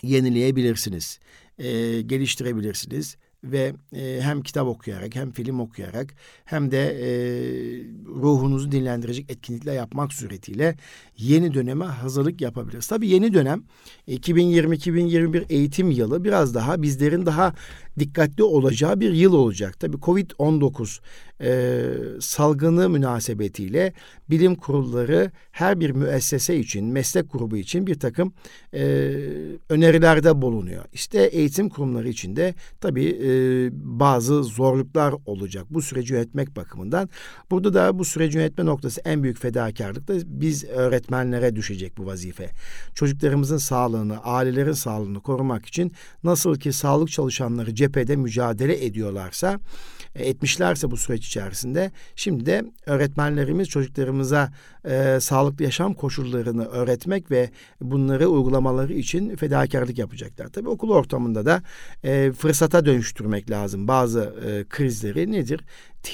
yenileyebilirsiniz, 0.02 1.18
e, 1.58 2.00
geliştirebilirsiniz 2.00 3.16
ve 3.44 3.74
e, 3.96 4.20
hem 4.22 4.42
kitap 4.42 4.66
okuyarak 4.66 5.14
hem 5.14 5.32
film 5.32 5.60
okuyarak 5.60 6.14
hem 6.44 6.70
de 6.70 6.78
e, 6.78 7.08
ruhunuzu 8.06 8.72
dinlendirecek 8.72 9.30
etkinlikler 9.30 9.74
yapmak 9.74 10.12
suretiyle 10.12 10.76
yeni 11.16 11.54
döneme 11.54 11.84
hazırlık 11.84 12.40
yapabiliriz. 12.40 12.86
Tabii 12.86 13.08
yeni 13.08 13.34
dönem 13.34 13.62
2020-2021 14.08 15.44
eğitim 15.48 15.90
yılı 15.90 16.24
biraz 16.24 16.54
daha 16.54 16.82
bizlerin 16.82 17.26
daha 17.26 17.54
dikkatli 18.00 18.42
olacağı 18.42 19.00
bir 19.00 19.12
yıl 19.12 19.32
olacak. 19.32 19.80
Tabii 19.80 19.96
Covid-19 19.96 21.00
e, 21.40 21.84
salgını 22.20 22.88
münasebetiyle 22.88 23.92
bilim 24.30 24.54
kurulları 24.54 25.30
her 25.50 25.80
bir 25.80 25.90
müessese 25.90 26.56
için, 26.56 26.86
meslek 26.86 27.32
grubu 27.32 27.56
için 27.56 27.86
bir 27.86 27.98
takım 28.00 28.32
e, 28.74 28.82
önerilerde 29.68 30.42
bulunuyor. 30.42 30.84
İşte 30.92 31.22
eğitim 31.22 31.68
kurumları 31.68 32.08
için 32.08 32.36
de 32.36 32.54
tabii 32.80 33.18
e, 33.22 33.28
bazı 33.72 34.44
zorluklar 34.44 35.14
olacak 35.26 35.66
bu 35.70 35.82
süreci 35.82 36.14
yönetmek 36.14 36.56
bakımından. 36.56 37.08
Burada 37.50 37.74
da 37.74 37.98
bu 37.98 38.04
süreci 38.04 38.38
yönetme 38.38 38.64
noktası 38.64 39.00
en 39.04 39.22
büyük 39.22 39.38
fedakarlık 39.38 40.08
da 40.08 40.14
biz 40.26 40.64
öğretmenlere 40.64 41.56
düşecek 41.56 41.98
bu 41.98 42.06
vazife. 42.06 42.50
Çocuklarımızın 42.94 43.58
sağlığını, 43.58 44.18
ailelerin 44.24 44.72
sağlığını 44.72 45.20
korumak 45.20 45.66
için 45.66 45.92
nasıl 46.24 46.56
ki 46.56 46.72
sağlık 46.72 47.10
çalışanları 47.10 47.70
cephede 47.88 48.16
mücadele 48.16 48.84
ediyorlarsa, 48.84 49.60
e, 50.14 50.28
etmişlerse 50.28 50.90
bu 50.90 50.96
süreç 50.96 51.26
içerisinde 51.26 51.90
şimdi 52.16 52.46
de 52.46 52.64
öğretmenlerimiz 52.86 53.68
çocuklarımıza 53.68 54.52
e, 54.84 55.18
sağlıklı 55.20 55.64
yaşam 55.64 55.94
koşullarını 55.94 56.64
öğretmek 56.64 57.30
ve 57.30 57.50
bunları 57.80 58.28
uygulamaları 58.28 58.92
için 58.92 59.36
fedakarlık 59.36 59.98
yapacaklar. 59.98 60.48
Tabii 60.48 60.68
okul 60.68 60.90
ortamında 60.90 61.46
da 61.46 61.62
e, 62.04 62.32
fırsata 62.32 62.86
dönüştürmek 62.86 63.50
lazım 63.50 63.88
bazı 63.88 64.34
e, 64.46 64.64
krizleri 64.68 65.32
nedir? 65.32 65.60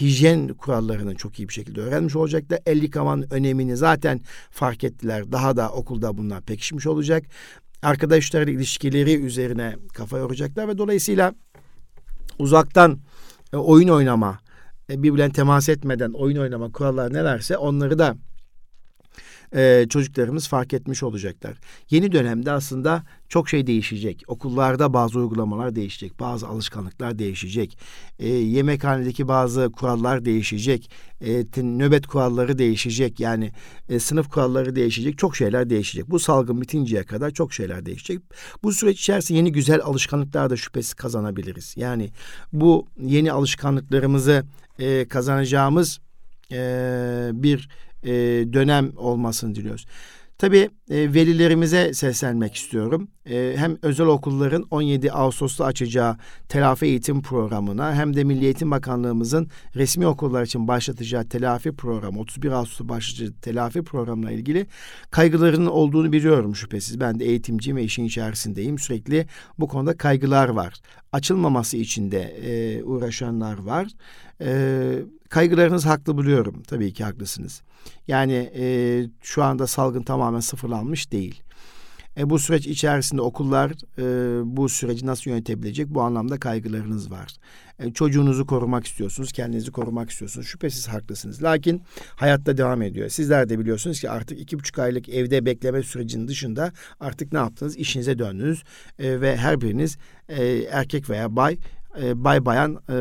Hijyen 0.00 0.48
kurallarını 0.48 1.14
çok 1.14 1.38
iyi 1.38 1.48
bir 1.48 1.54
şekilde 1.54 1.80
öğrenmiş 1.80 2.16
olacaklar. 2.16 2.58
El 2.66 2.82
yıkamanın 2.82 3.26
önemini 3.30 3.76
zaten 3.76 4.20
fark 4.50 4.84
ettiler. 4.84 5.32
Daha 5.32 5.56
da 5.56 5.70
okulda 5.70 6.18
bunlar 6.18 6.42
pekişmiş 6.42 6.86
olacak. 6.86 7.24
Arkadaşlarla 7.82 8.50
ilişkileri 8.50 9.14
üzerine 9.14 9.76
kafa 9.94 10.18
yoracaklar 10.18 10.68
ve 10.68 10.78
dolayısıyla 10.78 11.34
uzaktan 12.38 12.98
e, 13.52 13.56
oyun 13.56 13.88
oynama, 13.88 14.38
e, 14.90 15.02
birbirine 15.02 15.32
temas 15.32 15.68
etmeden 15.68 16.10
oyun 16.10 16.36
oynama 16.36 16.72
kurallar 16.72 17.12
nelerse 17.12 17.56
onları 17.56 17.98
da 17.98 18.16
e, 19.54 19.86
çocuklarımız 19.88 20.48
fark 20.48 20.74
etmiş 20.74 21.02
olacaklar. 21.02 21.58
Yeni 21.90 22.12
dönemde 22.12 22.50
aslında 22.50 23.02
çok 23.28 23.48
şey 23.48 23.66
değişecek. 23.66 24.22
Okullarda 24.26 24.92
bazı 24.92 25.18
uygulamalar 25.18 25.74
değişecek, 25.74 26.20
bazı 26.20 26.46
alışkanlıklar 26.46 27.18
değişecek. 27.18 27.78
E, 28.18 28.28
yemekhanedeki 28.28 29.28
bazı 29.28 29.72
kurallar 29.72 30.24
değişecek. 30.24 30.90
E, 31.20 31.44
nöbet 31.62 32.06
kuralları 32.06 32.58
değişecek. 32.58 33.20
Yani 33.20 33.52
e, 33.88 33.98
sınıf 33.98 34.30
kuralları 34.30 34.76
değişecek. 34.76 35.18
Çok 35.18 35.36
şeyler 35.36 35.70
değişecek. 35.70 36.10
Bu 36.10 36.18
salgın 36.18 36.60
bitinceye 36.60 37.04
kadar 37.04 37.30
çok 37.30 37.52
şeyler 37.52 37.86
değişecek. 37.86 38.20
Bu 38.62 38.72
süreç 38.72 39.00
içerisinde 39.00 39.38
yeni 39.38 39.52
güzel 39.52 39.80
alışkanlıklar 39.82 40.50
da 40.50 40.56
şüphesiz 40.56 40.94
kazanabiliriz. 40.94 41.74
Yani 41.76 42.10
bu 42.52 42.86
yeni 43.00 43.32
alışkanlıklarımızı 43.32 44.44
e, 44.78 45.08
kazanacağımız 45.08 46.00
e, 46.52 47.30
bir 47.32 47.68
e, 48.04 48.12
dönem 48.52 48.92
olmasını 48.96 49.54
diliyoruz. 49.54 49.86
Tabii 50.38 50.70
e, 50.90 51.14
velilerimize 51.14 51.94
seslenmek 51.94 52.54
istiyorum. 52.54 53.08
E, 53.30 53.54
hem 53.56 53.78
özel 53.82 54.06
okulların 54.06 54.66
17 54.70 55.12
Ağustos'ta 55.12 55.64
açacağı 55.64 56.16
telafi 56.48 56.86
eğitim 56.86 57.22
programına 57.22 57.94
hem 57.94 58.16
de 58.16 58.24
Milli 58.24 58.44
Eğitim 58.44 58.70
Bakanlığımızın 58.70 59.48
resmi 59.76 60.06
okullar 60.06 60.42
için 60.42 60.68
başlatacağı 60.68 61.24
telafi 61.24 61.72
programı 61.72 62.20
31 62.20 62.50
Ağustos'ta 62.50 62.88
başlayacağı 62.88 63.40
telafi 63.40 63.82
programına 63.82 64.30
ilgili 64.30 64.66
kaygılarının 65.10 65.66
olduğunu 65.66 66.12
biliyorum 66.12 66.56
şüphesiz. 66.56 67.00
Ben 67.00 67.18
de 67.18 67.24
eğitimciyim 67.24 67.76
ve 67.76 67.82
işin 67.82 68.04
içerisindeyim. 68.04 68.78
Sürekli 68.78 69.26
bu 69.58 69.68
konuda 69.68 69.96
kaygılar 69.96 70.48
var. 70.48 70.74
Açılmaması 71.14 71.76
için 71.76 72.10
de 72.10 72.22
e, 72.22 72.82
uğraşanlar 72.82 73.58
var. 73.58 73.88
E, 74.40 75.02
kaygılarınız 75.28 75.86
haklı 75.86 76.16
buluyorum. 76.16 76.62
Tabii 76.62 76.92
ki 76.92 77.04
haklısınız. 77.04 77.62
Yani 78.08 78.52
e, 78.56 78.64
şu 79.22 79.42
anda 79.42 79.66
salgın 79.66 80.02
tamamen 80.02 80.40
sıfırlanmış 80.40 81.12
değil. 81.12 81.42
E, 82.18 82.30
bu 82.30 82.38
süreç 82.38 82.66
içerisinde 82.66 83.22
okullar 83.22 83.70
e, 83.98 84.56
bu 84.56 84.68
süreci 84.68 85.06
nasıl 85.06 85.30
yönetebilecek 85.30 85.88
bu 85.88 86.02
anlamda 86.02 86.40
kaygılarınız 86.40 87.10
var. 87.10 87.36
E, 87.78 87.92
çocuğunuzu 87.92 88.46
korumak 88.46 88.86
istiyorsunuz, 88.86 89.32
kendinizi 89.32 89.70
korumak 89.70 90.10
istiyorsunuz. 90.10 90.46
Şüphesiz 90.46 90.88
haklısınız. 90.88 91.42
Lakin 91.42 91.82
hayatta 92.16 92.56
devam 92.56 92.82
ediyor. 92.82 93.08
Sizler 93.08 93.48
de 93.48 93.58
biliyorsunuz 93.58 94.00
ki 94.00 94.10
artık 94.10 94.40
iki 94.40 94.58
buçuk 94.58 94.78
aylık 94.78 95.08
evde 95.08 95.46
bekleme 95.46 95.82
sürecinin 95.82 96.28
dışında 96.28 96.72
artık 97.00 97.32
ne 97.32 97.38
yaptınız? 97.38 97.76
İşinize 97.76 98.18
döndünüz 98.18 98.62
e, 98.98 99.20
ve 99.20 99.36
her 99.36 99.60
biriniz 99.60 99.98
e, 100.28 100.44
erkek 100.70 101.10
veya 101.10 101.36
bay 101.36 101.58
e, 102.02 102.24
bay 102.24 102.44
bayan 102.44 102.80
e, 102.88 102.96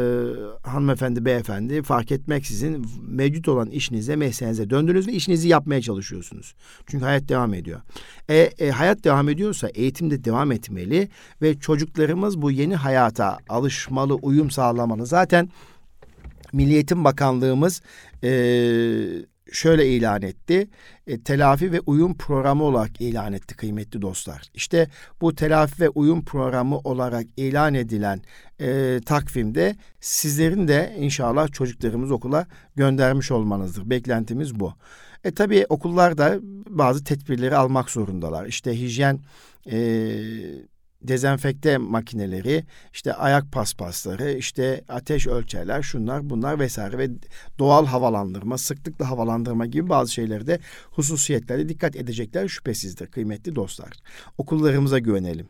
hanımefendi 0.68 1.26
beyefendi 1.26 1.82
fark 1.82 2.12
etmeksizin 2.12 2.86
mevcut 3.08 3.48
olan 3.48 3.70
işinize 3.70 4.16
mesleğinize 4.16 4.70
döndünüz 4.70 5.08
ve 5.08 5.12
işinizi 5.12 5.48
yapmaya 5.48 5.82
çalışıyorsunuz. 5.82 6.56
Çünkü 6.88 7.06
hayat 7.06 7.30
devam 7.30 7.54
ediyor. 7.54 7.82
E, 8.30 8.36
e, 8.38 8.70
hayat 8.70 9.04
devam 9.04 9.30
ediyorsa 9.30 9.68
eğitim 9.68 10.12
de 10.12 10.24
devam 10.24 10.52
etmeli 10.52 11.10
ve 11.42 11.60
çocuklarımız 11.60 12.42
bu 12.42 12.52
yeni 12.52 12.76
hayata 12.76 13.38
alışmalı, 13.50 14.14
uyum 14.14 14.52
sağlamalı. 14.52 15.06
Zaten 15.06 15.50
Milli 16.54 16.74
Eğitim 16.74 17.04
Bakanlığımız 17.04 17.82
e, 18.24 18.30
şöyle 19.52 19.88
ilan 19.88 20.22
etti. 20.22 20.68
E, 21.08 21.22
telafi 21.22 21.72
ve 21.72 21.80
uyum 21.80 22.18
programı 22.18 22.64
olarak 22.64 23.02
ilan 23.02 23.34
etti 23.34 23.56
kıymetli 23.56 24.02
dostlar. 24.02 24.42
İşte 24.54 24.90
bu 25.22 25.36
telafi 25.36 25.82
ve 25.82 25.90
uyum 25.90 26.26
programı 26.26 26.78
olarak 26.78 27.26
ilan 27.38 27.74
edilen 27.74 28.22
e, 28.62 29.00
takvimde 29.06 29.76
sizlerin 30.00 30.68
de 30.68 30.96
inşallah 31.00 31.52
çocuklarımız 31.52 32.12
okula 32.12 32.48
göndermiş 32.76 33.32
olmanızdır. 33.32 33.90
Beklentimiz 33.90 34.60
bu. 34.60 34.74
E 35.24 35.32
tabii 35.32 35.66
okullar 35.70 36.18
da 36.18 36.40
bazı 36.70 37.04
tedbirleri 37.04 37.56
almak 37.56 37.90
zorundalar. 37.90 38.46
İşte 38.46 38.80
hijyen 38.80 39.20
e, 39.72 39.78
dezenfekte 41.04 41.78
makineleri, 41.78 42.64
işte 42.94 43.14
ayak 43.14 43.52
paspasları, 43.52 44.32
işte 44.32 44.84
ateş 44.90 45.28
ölçerler, 45.28 45.82
şunlar 45.82 46.30
bunlar 46.30 46.60
vesaire 46.60 46.98
ve 46.98 47.10
doğal 47.60 47.86
havalandırma, 47.86 48.58
sıklıkla 48.58 49.10
havalandırma 49.10 49.66
gibi 49.66 49.90
bazı 49.90 50.14
şeylerde 50.14 50.48
de 50.48 50.60
hususiyetlerde 50.92 51.70
dikkat 51.70 51.96
edecekler 51.96 52.48
şüphesizdir 52.48 53.08
kıymetli 53.08 53.56
dostlar. 53.56 53.92
Okullarımıza 54.38 55.00
güvenelim. 55.00 55.48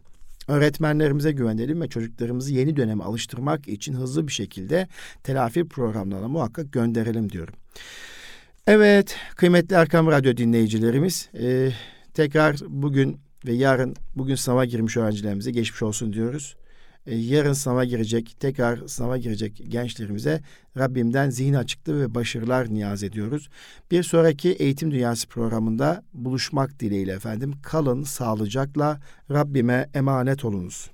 Öğretmenlerimize 0.47 1.31
güvenelim 1.31 1.81
ve 1.81 1.87
çocuklarımızı 1.87 2.53
yeni 2.53 2.75
döneme 2.75 3.03
alıştırmak 3.03 3.67
için 3.67 3.93
hızlı 3.93 4.27
bir 4.27 4.31
şekilde 4.31 4.87
telafi 5.23 5.67
programlarına 5.67 6.27
muhakkak 6.27 6.73
gönderelim 6.73 7.31
diyorum. 7.31 7.53
Evet, 8.67 9.15
kıymetli 9.35 9.75
Erkam 9.75 10.07
Radyo 10.07 10.37
dinleyicilerimiz, 10.37 11.29
e, 11.39 11.71
tekrar 12.13 12.57
bugün 12.67 13.19
ve 13.45 13.53
yarın 13.53 13.95
bugün 14.15 14.35
sınava 14.35 14.65
girmiş 14.65 14.97
öğrencilerimize 14.97 15.51
geçmiş 15.51 15.81
olsun 15.83 16.13
diyoruz. 16.13 16.55
Ee, 17.05 17.15
yarın 17.15 17.53
sınava 17.53 17.83
girecek, 17.83 18.35
tekrar 18.39 18.87
sınava 18.87 19.17
girecek 19.17 19.61
gençlerimize 19.67 20.41
Rabbimden 20.77 21.29
zihin 21.29 21.53
açıklığı 21.53 22.01
ve 22.01 22.15
başarılar 22.15 22.73
niyaz 22.73 23.03
ediyoruz. 23.03 23.49
Bir 23.91 24.03
sonraki 24.03 24.51
Eğitim 24.51 24.91
Dünyası 24.91 25.27
programında 25.27 26.03
buluşmak 26.13 26.79
dileğiyle 26.79 27.11
efendim. 27.11 27.53
Kalın 27.63 28.03
sağlıcakla 28.03 28.99
Rabbime 29.31 29.89
emanet 29.93 30.45
olunuz. 30.45 30.92